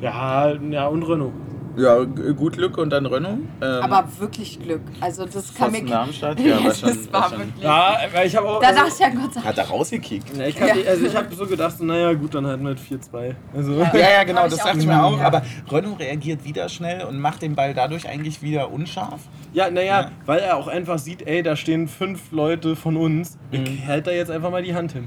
[0.00, 1.32] Ja, ja, und Renault.
[1.76, 3.38] Ja, gut Glück und dann Renault.
[3.62, 4.80] Ähm, Aber wirklich Glück.
[5.00, 5.84] Also das kann mir...
[5.84, 7.62] Darmstadt, ja, war schon- das war schon- wirklich...
[7.62, 8.60] Ja, weil ich habe auch.
[8.60, 9.44] Da dachte ich ja Gott sei Dank.
[9.46, 10.36] Hat er rausgekickt?
[10.36, 13.34] Ja, ich habe also ich hab so gedacht, naja, gut, dann halt mit 4-2.
[13.54, 13.92] Also, Ja.
[13.94, 15.18] Ja, ja, genau, Hab das dachte auch ich mir auch.
[15.20, 15.26] ja.
[15.26, 19.20] Aber Renault reagiert wieder schnell und macht den Ball dadurch eigentlich wieder unscharf.
[19.52, 20.10] ja, naja, Ja.
[20.26, 23.38] weil er auch einfach sieht, ey, da stehen fünf Leute von uns.
[23.52, 25.06] Ich hält da jetzt einfach mal die Hand hin.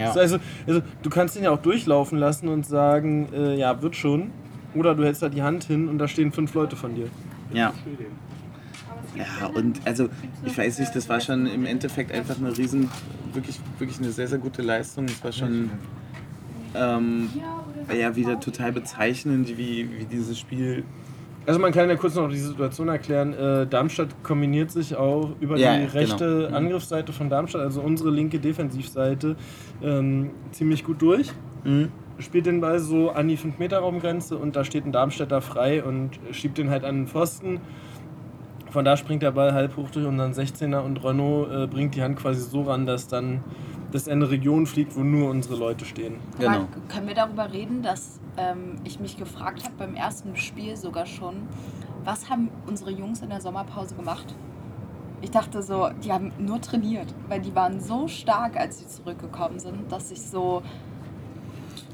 [0.00, 0.12] Ja.
[0.12, 3.96] So, Also, also, du kannst ihn ja auch durchlaufen lassen und sagen, äh, ja, wird
[3.96, 4.30] schon.
[4.74, 7.08] Oder du hältst da die Hand hin und da stehen fünf Leute von dir.
[7.52, 7.72] Ja.
[9.16, 10.08] Ja, und also,
[10.44, 12.88] ich weiß nicht, das war schon im Endeffekt einfach eine riesen,
[13.32, 15.06] wirklich, wirklich eine sehr, sehr gute Leistung.
[15.06, 15.70] Es war schon
[16.74, 17.28] ähm,
[17.92, 20.84] ja, wieder total bezeichnend, wie, wie dieses Spiel.
[21.46, 23.32] Also man kann ja kurz noch die Situation erklären.
[23.32, 25.92] Äh, Darmstadt kombiniert sich auch über Ja, die genau.
[25.92, 26.54] rechte Mhm.
[26.54, 29.36] Angriffsseite von Darmstadt, also unsere linke Defensivseite,
[29.82, 31.32] ähm, ziemlich gut durch.
[31.64, 31.88] Mhm.
[32.18, 36.58] spielt den Ball so an die 5-Meter-Raumgrenze und da steht ein Darmstädter frei und schiebt
[36.58, 37.60] den halt an den Pfosten.
[38.70, 42.02] Von da springt der Ball halb hoch durch unseren 16er und Renault äh, bringt die
[42.02, 43.40] Hand quasi so ran, dass dann
[43.92, 46.16] das in eine Region fliegt, wo nur unsere Leute stehen.
[46.38, 46.50] Genau.
[46.50, 51.06] Aber können wir darüber reden, dass ähm, ich mich gefragt habe beim ersten Spiel sogar
[51.06, 51.48] schon,
[52.04, 54.34] was haben unsere Jungs in der Sommerpause gemacht?
[55.22, 59.58] Ich dachte so, die haben nur trainiert, weil die waren so stark, als sie zurückgekommen
[59.58, 60.62] sind, dass ich so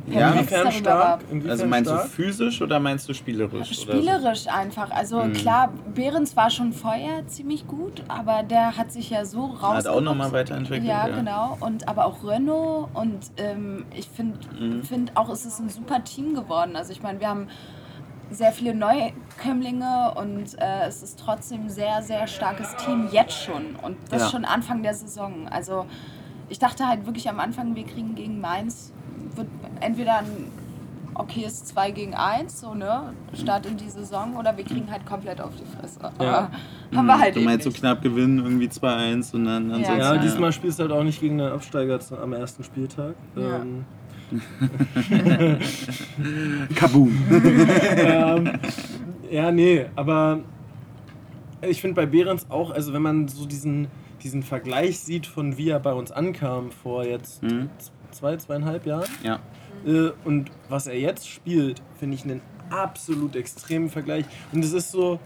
[0.08, 0.30] Ja.
[0.30, 1.20] Inwiefern stark?
[1.30, 2.02] Inwiefern Also meinst stark?
[2.04, 3.72] du physisch oder meinst du spielerisch?
[3.80, 4.90] Spielerisch einfach.
[4.90, 5.32] Also Mhm.
[5.32, 9.74] klar, Behrens war schon vorher ziemlich gut, aber der hat sich ja so raus.
[9.74, 10.84] Hat auch nochmal weiterentwickelt.
[10.88, 11.16] Ja, ja.
[11.16, 11.56] genau.
[11.60, 14.82] Und aber auch Renault und ähm, ich finde Mhm.
[14.84, 16.76] find auch, es ist ein super Team geworden.
[16.76, 17.48] Also ich meine, wir haben
[18.30, 23.76] sehr viele Neukömmlinge und äh, es ist trotzdem ein sehr, sehr starkes Team jetzt schon.
[23.82, 24.28] Und das Ja.
[24.30, 25.48] schon Anfang der Saison.
[25.48, 25.86] Also
[26.48, 28.92] ich dachte halt wirklich am Anfang, wir kriegen gegen Mainz
[29.34, 29.48] wird
[29.80, 30.50] entweder ein
[31.14, 35.40] okayes 2 gegen 1, so ne, Start in die Saison, oder wir kriegen halt komplett
[35.40, 35.98] auf die Fresse.
[36.18, 36.50] Aber Ja.
[36.94, 39.76] haben wir halt Du eben meinst so knapp gewinnen, irgendwie 2-1 und dann Ja.
[39.76, 40.00] ansonsten.
[40.00, 43.14] Ja, diesmal spielst du halt auch nicht gegen einen Absteiger am ersten Spieltag.
[43.34, 43.62] Ja.
[43.62, 43.84] Ähm,
[46.74, 47.16] Kaboom!
[47.96, 48.50] ähm,
[49.30, 50.40] ja, nee, aber
[51.62, 53.88] ich finde bei Behrens auch, also wenn man so diesen,
[54.22, 57.70] diesen Vergleich sieht von wie er bei uns ankam vor jetzt Mhm.
[58.16, 59.38] Zwei, zweieinhalb Jahren Ja.
[59.86, 62.40] äh, und was er jetzt spielt, finde ich einen
[62.70, 64.24] absolut extremen Vergleich.
[64.52, 65.18] Und es ist so,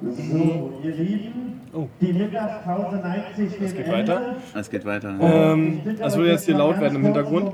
[0.00, 1.88] So, ihr Lieben, Oh.
[2.00, 4.36] die Mittagspause neigt sich dem geht weiter.
[4.54, 5.10] Es geht weiter.
[5.10, 7.52] Und Ähm, das würde jetzt hier laut werden im Hintergrund.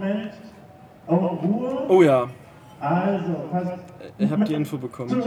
[1.08, 2.28] oh ja,
[2.80, 3.72] Also, passt
[4.18, 5.22] ihr habt die Info bekommen.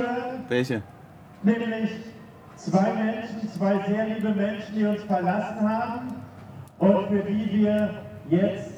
[0.47, 0.83] Welche?
[1.41, 1.89] Nämlich
[2.55, 6.07] zwei Menschen, zwei sehr liebe Menschen, die uns verlassen haben
[6.77, 7.89] und für die wir
[8.29, 8.76] jetzt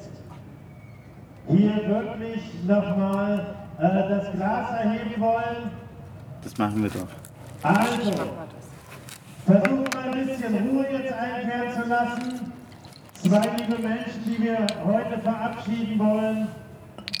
[1.50, 5.70] hier wirklich nochmal äh, das Glas erheben wollen.
[6.42, 7.08] Das machen wir doch.
[7.62, 8.12] Also,
[9.44, 12.52] versuchen mal ein bisschen Ruhe jetzt einkehren zu lassen.
[13.14, 16.48] Zwei liebe Menschen, die wir heute verabschieden wollen.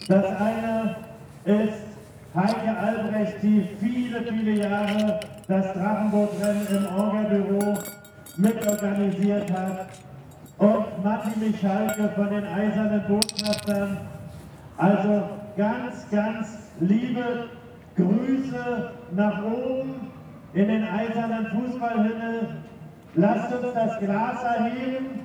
[0.08, 0.96] Das eine
[1.44, 1.90] ist
[2.34, 7.78] Heike Albrecht, die viele, viele Jahre das Drachenbootrennen im Orgelbüro
[8.36, 9.88] mitorganisiert hat.
[10.58, 13.98] Und Matti Michalke von den Eisernen Botschaftern.
[14.80, 15.28] Also
[15.58, 17.50] ganz, ganz liebe
[17.96, 20.10] Grüße nach oben
[20.54, 22.48] in den eisernen Fußballhimmel.
[23.14, 25.20] Lasst uns das Glas erheben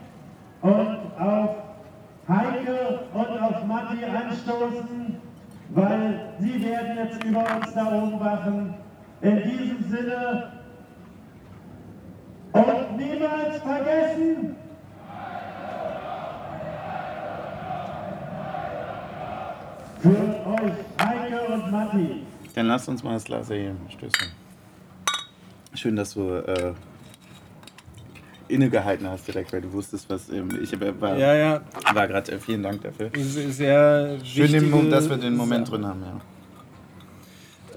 [0.61, 1.55] und auf
[2.27, 5.21] Heike und auf Matti anstoßen,
[5.69, 8.73] weil sie werden jetzt über uns da oben wachen.
[9.21, 10.51] In diesem Sinne
[12.51, 14.57] und niemals vergessen,
[20.05, 22.21] für euch Heike und Matti.
[22.53, 23.79] Dann lasst uns mal das Glas erheben.
[23.89, 24.27] Stößchen.
[25.73, 26.73] Schön, dass du äh,
[28.47, 31.61] innegehalten hast direkt, weil du wusstest, was ähm, ich war, Ja, ja,
[31.93, 32.31] war gerade.
[32.31, 33.09] Äh, vielen Dank dafür.
[33.15, 36.03] sehr, Schön, den, dass wir den Moment drin haben.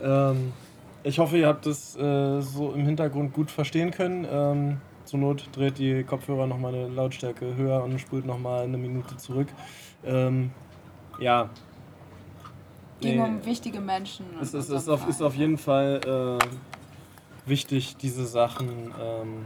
[0.02, 0.30] Ja.
[0.30, 0.52] Ähm,
[1.02, 4.26] ich hoffe, ihr habt es äh, so im Hintergrund gut verstehen können.
[4.30, 4.76] Ähm,
[5.06, 9.48] zur Not dreht die Kopfhörer nochmal eine Lautstärke höher und spult nochmal eine Minute zurück.
[10.04, 10.50] Ähm,
[11.18, 11.48] ja.
[13.00, 14.26] Ging Nee, um wichtige Menschen.
[14.40, 16.00] es ist, ist, auf, ist auf jeden Fall
[16.40, 19.44] äh, wichtig, diese Sachen, ähm,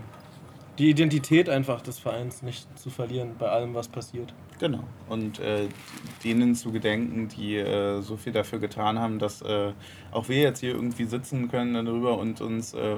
[0.79, 4.33] die Identität einfach des Vereins nicht zu verlieren bei allem, was passiert.
[4.59, 4.85] Genau.
[5.09, 5.69] Und äh,
[6.25, 9.73] denen zu gedenken, die äh, so viel dafür getan haben, dass äh,
[10.13, 12.97] auch wir jetzt hier irgendwie sitzen können darüber und uns äh,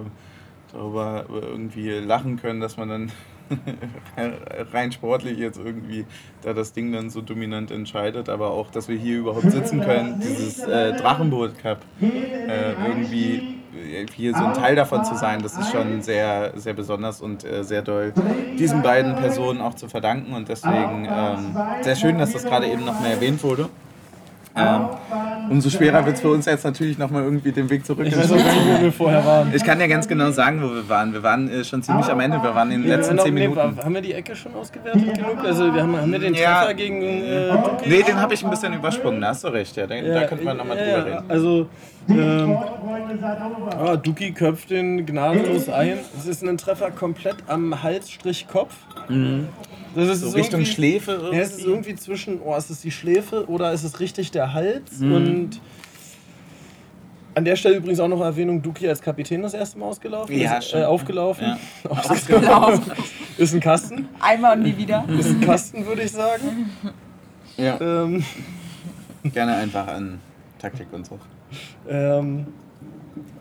[0.72, 3.12] darüber irgendwie lachen können, dass man dann
[4.72, 6.07] rein sportlich jetzt irgendwie
[6.42, 10.20] da das Ding dann so dominant entscheidet, aber auch, dass wir hier überhaupt sitzen können,
[10.20, 13.55] dieses äh, Drachenboot Cup äh, irgendwie
[14.14, 17.64] hier so ein Teil davon zu sein, das ist schon sehr, sehr besonders und äh,
[17.64, 18.12] sehr doll
[18.59, 22.84] diesen beiden Personen auch zu verdanken und deswegen ähm, sehr schön, dass das gerade eben
[22.84, 23.68] noch mehr erwähnt wurde.
[24.57, 24.88] Ähm,
[25.51, 28.07] umso schwerer wird es für uns jetzt natürlich nochmal irgendwie den Weg zurück.
[28.07, 29.53] Ich weiß auch nicht, wo wir vorher waren.
[29.55, 31.12] Ich kann ja ganz genau sagen, wo wir waren.
[31.12, 32.42] Wir waren äh, schon ziemlich am Ende.
[32.42, 33.78] Wir waren in den letzten Nee, zehn nee, Minuten.
[33.82, 35.45] Haben wir die Ecke schon ausgewertet genug?
[35.45, 36.61] Also wir haben, haben wir den Ja.
[36.61, 37.53] Treffer gegen äh?
[37.86, 39.76] Nee, den habe ich ein bisschen übersprungen, da hast du recht.
[39.76, 41.30] Ja, da, da könnten wir nochmal ja, drüber ja, reden.
[41.30, 41.68] Also
[42.09, 42.57] ähm,
[43.70, 45.98] ah, Duki köpft den gnadenlos ein.
[46.18, 48.74] Es ist ein Treffer komplett am Halsstrich Kopf.
[49.94, 51.70] Das ist So Richtung irgendwie- Schläfe Ja, es ist irgendwie.
[51.70, 54.98] irgendwie zwischen, oh, ist es die Schläfe oder ist es richtig der Hals?
[55.00, 55.12] Mhm.
[55.12, 55.61] Und
[57.36, 60.38] an der Stelle übrigens auch noch Erwähnung, Duki als Kapitän das erste Mal ausgelaufen.
[60.38, 61.44] Ja, ist, äh, aufgelaufen.
[61.84, 61.90] Ja.
[61.90, 62.92] Ausgelaufen.
[63.38, 64.09] ist ein Kasten.
[64.20, 65.05] Einmal und nie wieder.
[65.18, 66.70] Ist ein Kasten, würde ich sagen.
[67.57, 67.80] Ja.
[67.80, 68.24] Ähm,
[69.24, 70.20] Gerne einfach an
[70.61, 71.18] Taktik und so.
[71.88, 72.46] Ähm,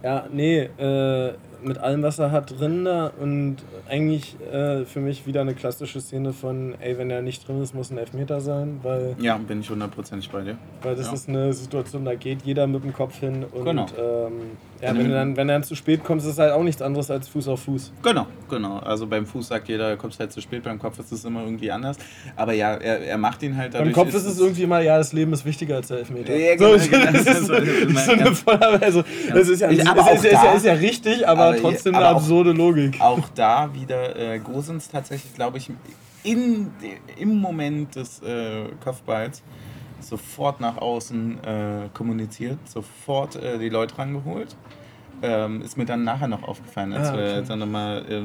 [0.03, 1.33] ja, nee, äh,
[1.63, 3.57] mit allem, was er hat drin da und
[3.89, 7.73] eigentlich äh, für mich wieder eine klassische Szene von, ey, wenn er nicht drin ist,
[7.73, 10.57] muss ein Elfmeter sein, weil, Ja, bin ich hundertprozentig bei dir.
[10.81, 11.13] weil das Ja.
[11.13, 13.85] ist eine Situation, da geht jeder mit dem Kopf hin und Genau.
[13.97, 16.63] ähm, ja, wenn, du dann, wenn er dann zu spät kommt, ist es halt auch
[16.63, 17.93] nichts anderes als Fuß auf Fuß.
[18.03, 18.77] Genau, genau.
[18.79, 21.43] Also beim Fuß sagt jeder, du kommst halt zu spät, beim Kopf ist es immer
[21.43, 21.97] irgendwie anders.
[22.35, 23.93] Aber ja, er, er macht ihn halt dadurch.
[23.93, 26.35] Beim Kopf ist es irgendwie mal, ja, das Leben ist wichtiger als der Elfmeter.
[26.35, 27.05] Ja, so, genau, das genau.
[27.19, 29.03] ist, Das ist so, immer so eine ganz- voll, also,
[29.33, 31.95] das ist ja, ist, auch ist, ist, ja, da- ist ja richtig, aber, aber- trotzdem
[31.95, 32.99] aber eine auch- absurde Logik.
[32.99, 35.69] Auch da wieder äh, Gosens tatsächlich, glaube ich,
[36.23, 36.71] in,
[37.17, 39.41] im Moment des äh, Kopfballs
[40.03, 44.55] sofort nach außen äh, kommuniziert, sofort äh, die Leute rangeholt.
[45.21, 47.35] Ähm, ist mir dann nachher noch aufgefallen, als Ah, okay.
[47.35, 48.23] wir dann nochmal äh,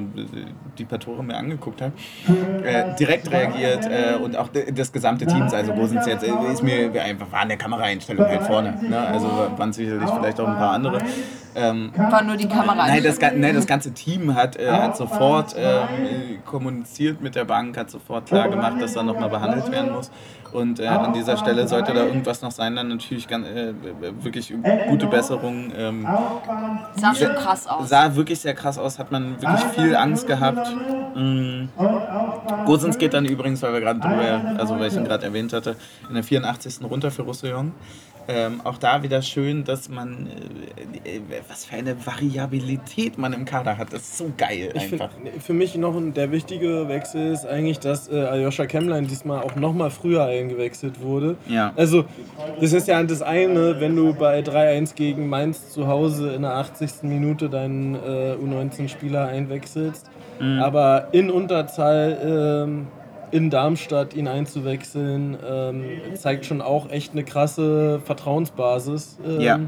[0.79, 1.93] die paar Tore mir angeguckt haben.
[2.65, 6.91] Äh, direkt reagiert äh, und auch des gesamte Teams, also Gosens jetzt, äh, ist mir
[7.01, 8.81] einfach, war in der Kameraeinstellung halt vorne.
[8.83, 8.99] Ne?
[8.99, 11.01] Also waren sicherlich vielleicht auch ein paar andere.
[11.55, 12.75] Ähm, War nur die Kamera.
[12.87, 15.87] Nein, das, nein, das ganze Team hat, äh, hat sofort ähm,
[16.45, 20.11] kommuniziert mit der Bank, hat sofort klar gemacht, dass da nochmal behandelt werden muss.
[20.53, 23.75] Und äh, an dieser Stelle sollte da irgendwas noch sein, dann natürlich ganz, äh,
[24.21, 24.53] wirklich
[24.89, 25.73] gute Besserung.
[25.77, 26.07] Ähm,
[26.97, 27.89] Sah schon krass aus.
[27.89, 30.69] sah wirklich sehr krass aus, hat man wirklich viel Angst gehabt.
[31.15, 31.69] Mm.
[32.65, 35.77] Gosens geht dann übrigens, weil wir gerade drüber, also weil ich ihn gerade erwähnt hatte,
[36.09, 36.79] in der 84.
[36.83, 37.73] runter für Roussillon.
[38.31, 40.29] Ähm, auch da wieder schön, dass man,
[41.05, 43.91] äh, äh, was für eine Variabilität man im Kader hat.
[43.93, 45.17] Das ist so geil Ich find, einfach.
[45.41, 49.57] für mich noch ein, der wichtige Wechsel ist eigentlich, dass äh, Aljoscha Kemmlein diesmal auch
[49.57, 51.37] noch mal früher eingewechselt wurde.
[51.49, 51.73] Ja.
[51.75, 52.05] Also,
[52.61, 56.55] das ist ja das eine, wenn du bei 3-1 gegen Mainz zu Hause in der
[56.57, 57.05] 80.
[57.05, 60.11] Minute deinen äh, U19-Spieler einwechselst.
[60.39, 60.61] Mhm.
[60.61, 62.19] Aber in Unterzahl
[62.67, 62.87] ähm,
[63.31, 69.61] in Darmstadt ihn einzuwechseln, ähm, zeigt schon auch echt eine krasse Vertrauensbasis, ähm, Ja.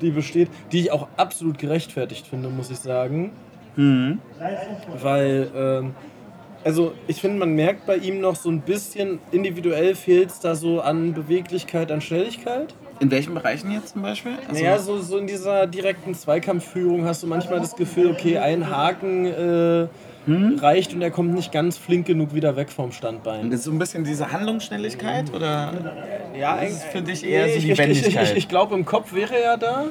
[0.00, 3.32] die besteht, die ich auch absolut gerechtfertigt finde, muss ich sagen.
[3.76, 4.18] Mhm.
[5.00, 5.94] Weil, ähm,
[6.64, 10.54] also ich finde, man merkt bei ihm noch so ein bisschen, individuell fehlt es da
[10.54, 12.74] so an Beweglichkeit, an Schnelligkeit.
[13.00, 14.32] In welchen Bereichen jetzt zum Beispiel?
[14.48, 18.68] Also, Naja, so, so in dieser direkten Zweikampfführung hast du manchmal das Gefühl, okay, ein
[18.70, 19.88] Haken äh,
[20.26, 23.50] reicht und er kommt nicht ganz flink genug wieder weg vom Standbein.
[23.50, 25.72] ist so ein bisschen diese Handlungsschnelligkeit oder
[26.38, 28.36] Ja, ist für dich eher so ich, die ich, ich, ich, Wendigkeit?
[28.36, 29.86] ich glaube, im Kopf wäre er da,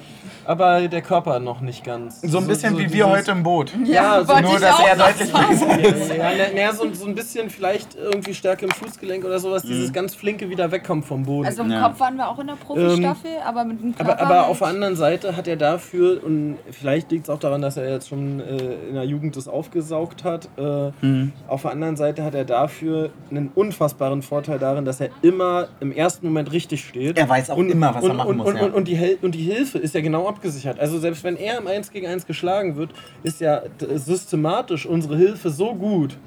[0.46, 2.22] aber der Körper noch nicht ganz.
[2.22, 3.72] so ein bisschen wie wir heute im Boot.
[3.86, 6.10] Ja, so wollte Nur, dass er deutlich besser ist.
[6.16, 9.92] Ja, na, na, so, so ein bisschen vielleicht irgendwie Stärke im Fußgelenk oder sowas, dieses
[9.94, 11.48] ganz flinke wieder wegkommen vom Boden.
[11.48, 11.82] Also im Ja.
[11.88, 14.60] Kopf waren wir auch in der Profi-Staffel, aber mit dem Körper aber, aber halt- auf
[14.60, 18.10] der anderen Seite hat er dafür, und vielleicht liegt es auch daran, dass er jetzt
[18.10, 21.32] schon äh, in der Jugend das aufgesaugt hat, äh, Mhm.
[21.48, 25.92] auf der anderen Seite hat er dafür einen unfassbaren Vorteil darin, dass er immer im
[25.92, 27.18] ersten Moment richtig steht.
[27.18, 28.62] Er weiß auch immer, was und, er machen und, muss, Und, ja.
[28.64, 30.80] und, und, die und die Hilfe ist ja genau abgesichert.
[30.80, 32.92] Also selbst wenn er im 1 gegen 1 geschlagen wird,
[33.24, 33.62] ist ja
[33.96, 36.18] systematisch unsere Hilfe so gut,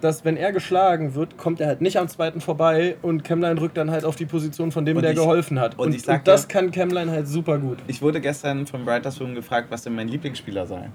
[0.00, 3.76] dass wenn er geschlagen wird, kommt er halt nicht am zweiten vorbei und Kemlein rückt
[3.76, 5.74] dann halt auf die Position von dem, Und der ich- geholfen hat.
[5.78, 7.78] und Und, und das ja- kann Kemlein halt super gut.
[7.88, 10.88] Ich wurde gestern vom Writers Room gefragt, was denn mein Lieblingsspieler sei.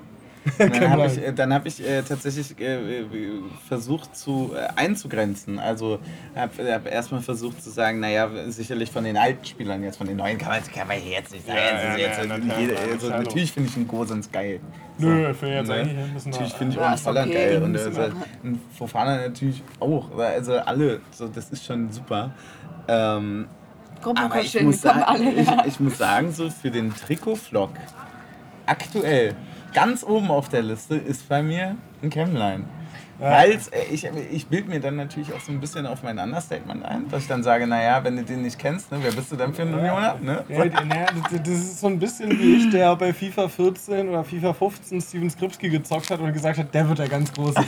[0.45, 3.05] Und Dann habe ich, äh, dann hab ich äh, tatsächlich äh, äh,
[3.67, 5.59] versucht zu äh, einzugrenzen.
[5.59, 5.99] Also
[6.35, 10.17] habe hab erstmal versucht zu sagen, naja, sicherlich von den alten Spielern jetzt, von den
[10.17, 11.57] neuen kann man, kann man jetzt nicht sagen.
[11.57, 14.59] Ja, ja, ja, äh, also natürlich finde ich einen Gosens geil.
[14.97, 15.75] Nö, für jetzt Ne?
[15.75, 17.49] eigentlich ein bisschen Natürlich finde ich auch ist Holland okay.
[17.49, 18.01] geil und also,
[18.43, 20.15] ein Fofana natürlich auch.
[20.17, 22.31] Also alle, so, das ist schon super.
[22.87, 23.47] Ähm,
[24.03, 25.31] aber ich muss, sagen, alle.
[25.31, 27.71] ich, ich muss sagen, so für den Trikot-Vlog
[28.65, 29.35] aktuell
[29.74, 32.65] ganz oben auf der Liste ist bei mir ein Chemline.
[33.20, 33.59] Weil
[33.91, 37.22] ich, ich bild mir dann natürlich auch so ein bisschen auf mein Understatement ein, dass
[37.24, 39.61] ich dann sage, naja, wenn du den nicht kennst, ne, wer bist du denn für
[39.61, 40.16] ein Unioner?
[40.22, 40.43] Ne?
[40.49, 44.99] Ja, das- ist so ein bisschen wie ich, der bei FIFA 14 oder FIFA 15
[45.01, 47.53] Steven Skripski gezockt hat und gesagt hat, der wird der ganz große.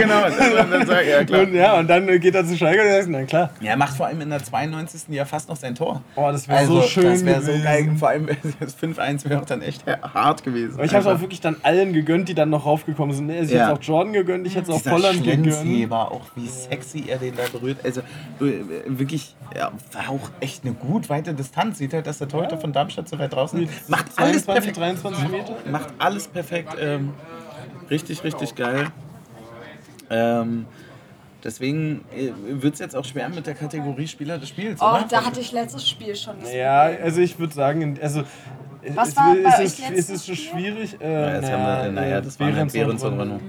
[0.00, 1.42] genau, und dann sag ich, ja klar.
[1.42, 3.50] und, ja, und dann äh, geht er zu Schalke und sagt, na klar.
[3.60, 5.02] Ja, er macht vor allem in der 92.
[5.14, 6.02] ja fast noch sein Tor.
[6.16, 7.90] Oh, das wäre Also, so schön das wäre so geil.
[7.98, 8.26] Vor allem
[8.60, 10.74] das 5-1 wäre auch dann echt hart gewesen.
[10.74, 11.22] Aber ich habe es auch Einfach.
[11.22, 13.30] wirklich dann allen gegönnt, die dann noch raufgekommen sind.
[13.30, 13.72] Ich hätte Ja.
[13.72, 15.92] auch Jordan gegönnt, ich es auch Volland gegönnt.
[15.92, 17.78] Auch wie sexy er den da berührt.
[17.84, 21.78] Also äh, wirklich, ja, war auch echt eine gut weite Distanz.
[21.78, 23.88] Sieht halt, dass der Torhüter von Darmstadt so weit draußen ist.
[23.88, 24.76] Macht alles 22, perfekt.
[24.76, 25.56] 23 Meter.
[25.70, 26.76] Macht alles perfekt.
[26.80, 27.12] Ähm,
[27.90, 28.88] richtig, richtig geil.
[30.10, 30.66] Ähm,
[31.44, 32.32] deswegen äh,
[32.62, 35.06] wird es jetzt auch schwer mit der Kategorie Spieler des Spiels, Oh, oder?
[35.08, 36.36] da hatte ich letztes Spiel schon.
[36.54, 38.22] Ja, also ich würde sagen, also
[38.94, 40.96] Was es, war es, bei es, euch ist, es ist schon schwierig.
[41.00, 43.40] Äh, Ja, jetzt haben wir, naja, das halt Behrens und Renault.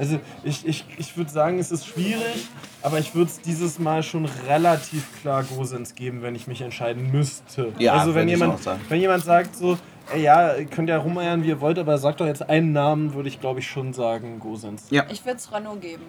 [0.00, 2.48] Also ich, ich, ich würde sagen, es ist schwierig,
[2.80, 7.10] aber ich würde es dieses Mal schon relativ klar Gosens geben, wenn ich mich entscheiden
[7.12, 7.74] müsste.
[7.78, 8.80] Ja, also wenn jemand, auch sagen.
[8.88, 9.76] wenn jemand sagt so,
[10.10, 13.12] ey, ja, ihr könnt ja rumeiern, wie ihr wollt, aber sagt doch jetzt einen Namen,
[13.12, 14.86] würde ich glaube ich schon sagen Gosens.
[14.88, 15.04] Ja.
[15.10, 16.04] Ich würde es Renault geben.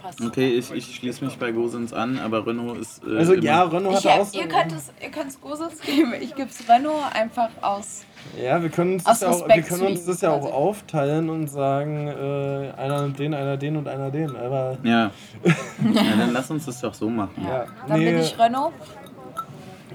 [0.00, 0.20] Passt.
[0.20, 3.02] Okay, ich, ich schließe mich bei Gosens an, aber Renault ist.
[3.04, 4.38] Äh, Also ja, Renault Ich, hat auch so...
[4.38, 6.14] ihr könnt es ihr könnt es Gosens geben.
[6.20, 8.04] Ich gebe es Renault einfach aus.
[8.40, 11.48] Ja, wir können uns, das ja, auch, wir können uns das ja auch aufteilen und
[11.48, 14.36] sagen, äh, einer nimmt den, einer den und einer den.
[14.36, 15.10] Aber Ja.
[15.44, 17.44] ja, dann lass uns das doch so machen.
[17.44, 18.72] ja, Dann nee, bin ich Renault.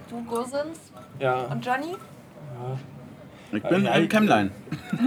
[0.10, 1.96] Du Gosens ja, und Johnny?
[3.56, 4.52] Ich bin Ja, ein Kämmlein.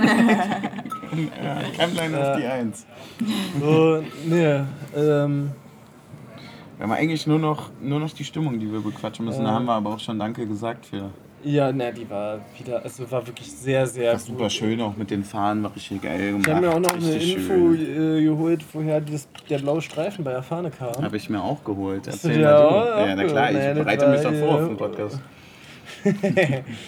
[1.42, 2.30] ja, Kämmlein Ja.
[2.32, 2.86] auf die Eins.
[3.61, 4.61] so, nee,
[4.97, 5.51] ähm,
[6.78, 9.42] Wir haben eigentlich nur noch, nur noch die Stimmung, die wir bequatschen müssen.
[9.44, 9.55] Da Ja.
[9.55, 11.11] haben wir aber auch schon Danke gesagt für.
[11.42, 15.11] ja, ne, die war wieder, also war wirklich sehr, sehr Das super schön auch mit
[15.11, 16.47] den Fahnen, war richtig geil gemacht.
[16.47, 18.18] Ich habe mir auch noch eine richtig Info schön.
[18.18, 21.03] äh, geholt, woher das, der blaue Streifen bei der Fahne kam.
[21.03, 22.07] Habe ich mir auch geholt.
[22.07, 22.70] Erzähl mal auch
[23.03, 23.07] du.
[23.09, 25.20] Ja, na klar, ich bereite mich war doch vor auf den Podcast.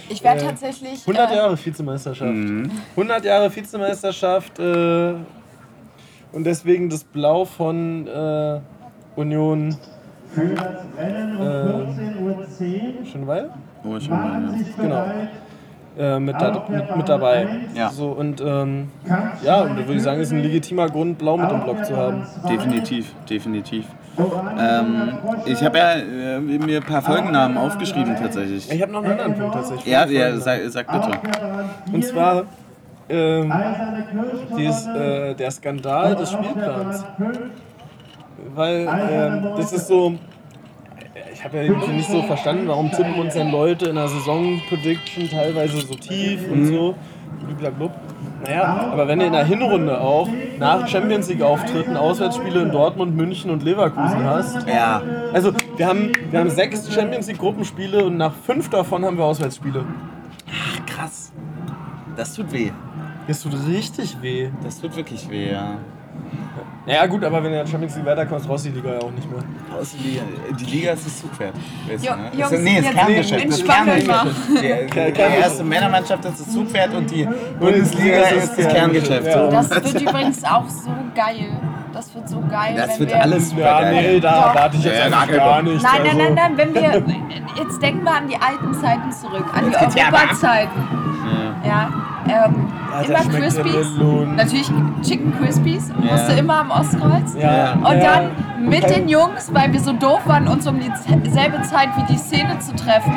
[0.09, 1.01] Ich werde Äh, tatsächlich.
[1.07, 2.31] 100 äh, Jahre Vizemeisterschaft.
[2.31, 2.71] Mhm.
[2.97, 5.15] 100 Jahre Vizemeisterschaft äh,
[6.33, 8.61] und deswegen das Blau von äh,
[9.17, 9.77] Union
[10.35, 12.21] Für das Rennen um Äh, 14.10
[13.01, 13.51] Uhr Schönweil
[13.85, 15.05] Oh, schon mal, sich Genau.
[15.99, 17.47] äh, mit, da, mit, mit dabei.
[17.75, 17.91] Ja.
[17.91, 18.89] So, und ähm,
[19.45, 21.97] ja, und da würde ich sagen, ist ein legitimer Grund, Blau mit im Block zu
[21.97, 22.25] haben.
[22.45, 22.51] ja.
[22.51, 23.87] Definitiv, definitiv.
[24.59, 28.71] Ähm, ich habe ja äh, mir ein paar Folgennamen aufgeschrieben tatsächlich.
[28.71, 29.87] Ich habe noch einen anderen Punkt tatsächlich.
[29.87, 31.19] Ja, ja sag, sag bitte.
[31.93, 32.45] Und zwar
[33.09, 33.53] ähm,
[34.57, 37.05] dies, äh, der Skandal des Spielplans.
[38.55, 40.15] Weil ähm, das ist so.
[41.33, 45.81] Ich habe ja nicht so verstanden, warum tippen uns denn Leute in der Saison-Prediction teilweise
[45.81, 46.95] so tief und so.
[47.59, 47.95] Blablabla.
[48.45, 50.29] Naja, aber wenn du in der Hinrunde auch
[50.59, 54.67] nach Champions League-Auftritten Auswärtsspiele in Dortmund, München und Leverkusen hast.
[54.69, 59.25] Ja, Also, wir haben, wir haben sechs Champions League-Gruppenspiele und nach fünf davon haben wir
[59.25, 59.85] Auswärtsspiele.
[60.87, 61.33] krass.
[62.17, 62.71] Das tut weh.
[63.27, 64.51] Das tut richtig weh.
[64.63, 65.79] Das tut wirklich weh, ja.
[66.89, 68.99] Naja, gut, aber wenn du in der Champions League weiterkommst, brauchst du die Liga ja
[69.01, 69.41] auch nicht mehr.
[69.95, 70.21] Die,
[70.55, 71.53] die Liga ist das Zugpferd.
[72.01, 72.31] Jo- ne?
[72.35, 73.49] Jungs, ist, nee, ist jetzt Kerngeschäft.
[73.51, 73.63] Das.
[73.65, 74.49] Kerngeschäft.
[74.51, 77.29] Die, die erste Männermannschaft ist das Zugpferd und die
[77.61, 79.27] Bundesliga ist das Kerngeschäft.
[79.27, 79.51] Ja.
[79.51, 81.51] Das wird übrigens auch so geil.
[81.93, 82.75] Das wird so geil.
[82.77, 84.13] Das wenn wird wir alles super Ja, geil.
[84.15, 85.83] nee, da warte ich jetzt Ja, einfach gar nicht.
[85.83, 86.19] Nein, nein, also.
[86.19, 87.03] nein, nein, wenn wir.
[87.59, 89.77] Jetzt denken wir an die alten Zeiten zurück, an die.
[89.77, 90.89] Europazeiten.
[91.65, 91.69] Ja.
[92.29, 92.45] Ja.
[92.47, 93.87] Ähm, Ja, da immer Crispies.
[94.37, 94.71] Natürlich
[95.03, 95.89] Chicken Crispies.
[95.89, 96.13] Ja.
[96.13, 97.35] Musste immer am Ostkreuz.
[97.41, 97.73] Ja.
[97.75, 98.21] Und ja.
[98.59, 102.19] dann mit den Jungs, weil wir so doof waren, uns um dieselbe Zeit wie die
[102.19, 103.17] Szene zu treffen,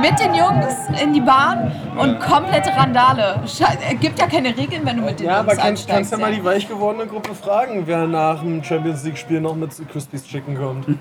[0.00, 3.40] mit den Jungs in die Bahn und komplette Randale.
[3.46, 6.18] Sche- äh, gibt ja keine Regeln, wenn du mit den Ja, Jungs aber kannst, du
[6.18, 10.56] mal die weich gewordene Gruppe fragen, wer nach dem Champions League-Spiel noch mit Crispies Chicken
[10.56, 10.86] kommt.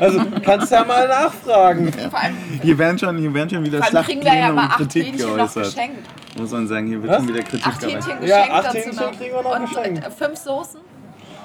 [0.00, 1.90] Also kannst du ja mal nachfragen.
[2.12, 5.64] Allem, Hier werden schon, hier werden schon wieder ja Schlachtpläne mal und acht Kritik geäußert.
[5.64, 5.98] geschenkt.
[6.38, 7.18] Muss man sagen, hier wird Was?
[7.18, 8.06] schon wieder Kritik Acht geäußert.
[8.06, 9.12] Hähnchen Ja, geschenkt acht dazu Hähnchen noch.
[9.18, 10.06] kriegen wir noch Und geschenkt.
[10.06, 10.80] äh, fünf Soßen.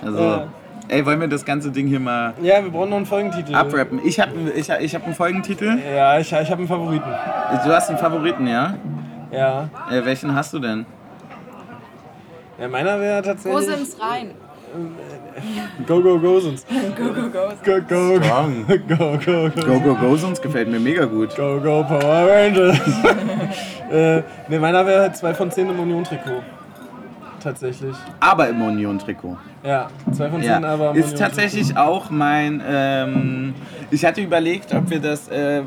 [0.05, 0.47] Also, Ja.
[0.87, 3.53] ey, wollen wir das ganze Ding hier mal Ja, wir brauchen noch einen Folgentitel.
[3.55, 3.99] abrappen?
[4.05, 5.77] Ich habe ich, ich hab einen Folgentitel.
[5.95, 7.09] Ja, ich, ich habe einen Favoriten.
[7.65, 8.75] Du hast einen Favoriten, ja?
[9.31, 9.69] Ja.
[9.91, 10.85] Äh, welchen hast du denn?
[12.59, 13.65] ja meiner wäre Wo tatsächlich.
[13.67, 14.31] sind's rein?
[15.87, 16.67] Go, go, go sonst.
[16.67, 17.53] Go, go, go.
[17.63, 18.21] Go, go, go.
[18.21, 18.65] Strong.
[18.67, 19.49] Go, go, go.
[19.49, 21.35] Go, go, go, sonst gefällt mir mega gut.
[21.35, 22.79] Go, go, Power Rangers.
[23.91, 26.43] äh, ne, meiner wäre halt 2 von 10 im Union-Trikot.
[27.41, 27.95] Tatsächlich.
[28.19, 29.37] Aber im Union-Trikot.
[29.63, 32.61] Ja, 2 von 10, Ja, aber ist tatsächlich auch mein.
[32.67, 33.53] Ähm,
[33.91, 35.27] ich hatte überlegt, ob wir das.
[35.27, 35.63] Äh, äh,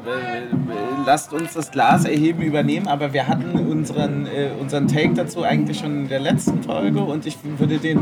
[1.05, 5.81] lasst uns das Glas erheben übernehmen, aber wir hatten unseren, äh, unseren Take dazu eigentlich
[5.81, 7.99] schon in der letzten Folge und ich würde den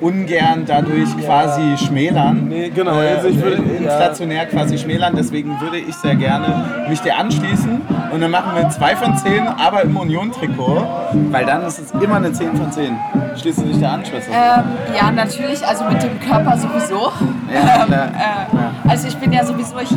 [0.00, 2.48] ungern dadurch quasi schmälern.
[2.48, 7.00] Nee, genau, Äh, also ich würde- inflationär quasi schmälern, deswegen würde ich sehr gerne mich
[7.00, 7.80] dir anschließen
[8.12, 10.84] und dann machen wir 2 von 10, aber im Union-Trikot,
[11.30, 12.96] weil dann ist es immer eine 10 von 10.
[13.36, 14.32] Schließt du dich da an, Schwester?
[14.32, 14.64] Ähm,
[14.96, 17.12] ja, natürlich, also mit dem Körper sowieso.
[17.52, 18.08] Ja, klar.
[18.08, 19.90] Äh, also ich bin ja sowieso, ich,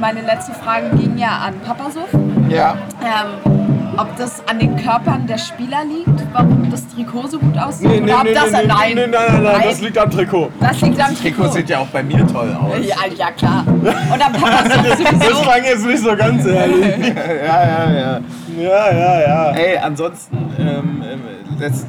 [0.00, 2.08] meine letzte Frage ging ja an Papasuff.
[2.48, 2.76] Ja.
[3.00, 3.54] Ähm,
[3.96, 7.88] ob das an den Körpern der Spieler liegt, warum das Trikot so gut aussieht?
[7.88, 9.98] Nee, nee, oder ob nee, das nee, nee, nein, nee, nein, nein, nein, das liegt
[9.98, 10.50] am Trikot.
[10.60, 11.52] das liegt am Trikot Trikot.
[11.52, 12.74] sieht ja auch bei mir toll aus.
[12.86, 13.64] ja, ja, klar.
[13.66, 15.42] Und am Papasuff Das sowieso.
[15.42, 17.14] klang jetzt nicht so ganz ehrlich.
[17.46, 18.20] Ja, ja, ja.
[18.58, 19.50] Ja, ja, ja.
[19.52, 21.20] Ey, ansonsten ähm, ähm,
[21.58, 21.86] das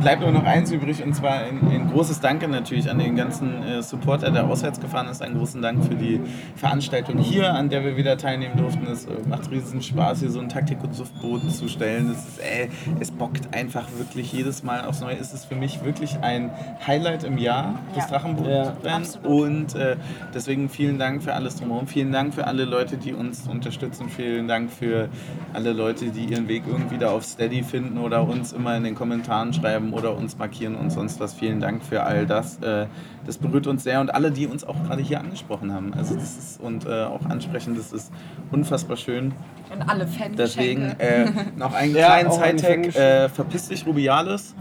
[0.00, 3.62] bleibt nur noch eins übrig und zwar ein, ein großes Danke natürlich an den ganzen
[3.62, 5.22] äh, Supporter, der auswärts gefahren ist.
[5.22, 6.20] Einen großen Dank für die
[6.56, 8.86] Veranstaltung hier, an der wir wieder teilnehmen durften.
[8.86, 12.10] Es äh, macht riesen Spaß, hier so ein Taktik- und Suftboden zu stellen.
[12.10, 12.68] Es, ist, ey,
[13.00, 15.16] es bockt einfach wirklich jedes Mal aufs Neue.
[15.18, 16.50] Es ist für mich wirklich ein
[16.86, 18.18] Highlight im Jahr, das Ja.
[18.18, 18.76] Drachenboot-Rennen.
[18.84, 19.26] absolut.
[19.26, 19.96] Und äh,
[20.34, 21.86] deswegen vielen Dank für alles drumherum.
[21.86, 24.08] Vielen Dank für alle Leute, die uns unterstützen.
[24.08, 25.08] Vielen Dank für
[25.52, 28.94] alle Leute, die ihren Weg irgendwie da auf Steady finden oder uns immer in den
[28.96, 31.34] Kommentaren schreiben oder uns markieren und sonst was.
[31.34, 32.58] Vielen Dank für all das.
[32.58, 32.86] Äh,
[33.26, 35.94] das berührt uns sehr und alle, die uns auch gerade hier angesprochen haben.
[35.94, 38.12] Also das ist und äh, auch ansprechen, das ist
[38.50, 39.32] unfassbar schön.
[39.72, 40.36] Und alle Fangeschenke.
[40.36, 41.26] Deswegen äh,
[41.56, 42.70] noch einen Ja, kleinen Side-Tag.
[42.70, 44.54] Fangesch- Äh, verpiss dich, Rubiales.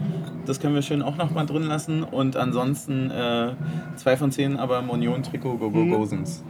[0.46, 2.04] Das können wir schön auch noch mal drin lassen.
[2.04, 3.52] Und ansonsten äh,
[3.96, 6.44] zwei von zehn, aber im Union-Trikot Go Go Gosens.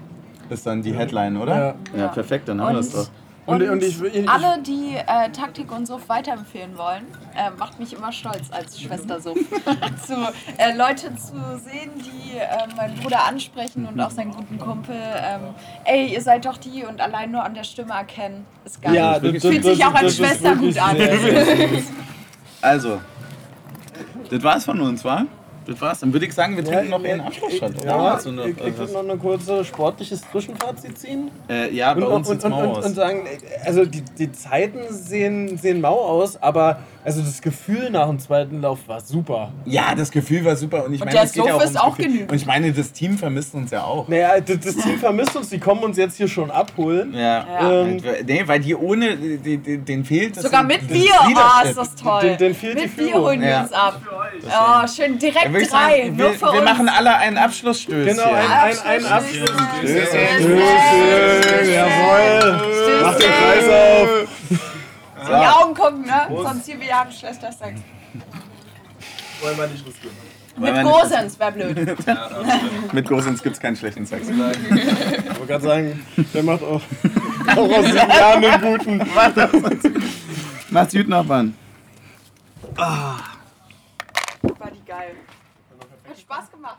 [0.50, 1.56] Ist dann die Headline, oder?
[1.56, 1.66] Ja.
[1.93, 2.08] Ja, Ja.
[2.10, 3.10] perfekt, dann haben wir das doch.
[3.48, 7.80] Und- Und, und ich- ich- alle, die äh, Taktik und Suff weiterempfehlen wollen, äh, macht
[7.80, 9.38] mich immer stolz als Schwester Suff.
[10.08, 10.14] zu,
[10.58, 11.34] äh, Leute zu
[11.64, 14.96] sehen, die äh, meinen Bruder ansprechen und auch seinen guten Kumpel.
[14.98, 15.41] Ähm,
[15.84, 18.46] ey, ihr seid doch die und allein nur an der Stimme erkennen.
[18.66, 18.96] Ist geil.
[18.96, 20.98] Ja, das- Fühlt sich auch als das Schwester gut an.
[22.62, 23.00] Also,
[24.32, 25.26] das war's von uns, wa?
[25.66, 25.99] Das war's.
[25.99, 27.86] Dann würde ich sagen, wir trinken noch einen Abschlussshot, oder?
[27.88, 31.32] Ja, Hast du noch, ich, ich würde noch eine kurze sportliches Zwischenfazit ziehen.
[31.49, 32.86] äh, ja, bei Und, uns und, und, mau und, aus.
[32.86, 33.28] und sagen,
[33.66, 38.62] also die, die Zeiten sehen, sehen mau aus, aber also das Gefühl nach dem zweiten
[38.62, 39.51] Lauf war super.
[39.66, 40.86] ja, das Gefühl war super.
[40.86, 42.06] Und ich Und meine, der es geht ja ist ums auch Gefühl.
[42.06, 42.32] genügend.
[42.32, 44.08] Und ich meine, das Team vermisst uns ja auch.
[44.08, 47.14] Naja, das, das Team vermisst uns, die kommen uns jetzt hier schon abholen.
[47.14, 47.45] Ja.
[47.47, 47.82] Ja.
[47.84, 50.36] Ähm, nee, weil die ohne, die, die, den fehlt.
[50.36, 52.22] das Sogar mit das Bier, ist oh, ist das toll.
[52.22, 53.24] Den- den fehlt die mit Bier Führung.
[53.26, 53.62] holen wir Ja.
[53.62, 54.01] uns ab.
[54.47, 56.64] Oh, schön direkt ich drei, sagen, nur wir, für wir uns.
[56.64, 58.18] machen alle einen Abschlussstößchen.
[58.18, 59.49] Genau, ein, ein, ein Abschluss.
[59.51, 59.80] Abschluss.
[59.80, 60.10] Stößchen.
[60.39, 62.62] Stößchen, jawohl.
[63.03, 64.28] Mach den Kreis auf.
[65.28, 66.28] In die Augen gucken, ne?
[66.30, 67.80] Sonst hier wir haben Schwestersex.
[69.42, 70.16] Wollen wir nicht riskieren.
[70.58, 71.98] Mit Gosens, wär blöd.
[72.94, 74.30] Mit Gosens gibt es keinen schlechten Sex.
[74.30, 76.82] Ich wollte gerade sagen, der macht auch,
[77.58, 78.98] auch aus sieben Jahren einen guten.
[80.70, 81.58] Macht's gut, Nachbarn.
[82.76, 83.20] War
[84.74, 85.16] die geil.
[86.08, 86.78] Hat Spaß gemacht.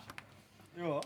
[0.79, 1.01] Ja.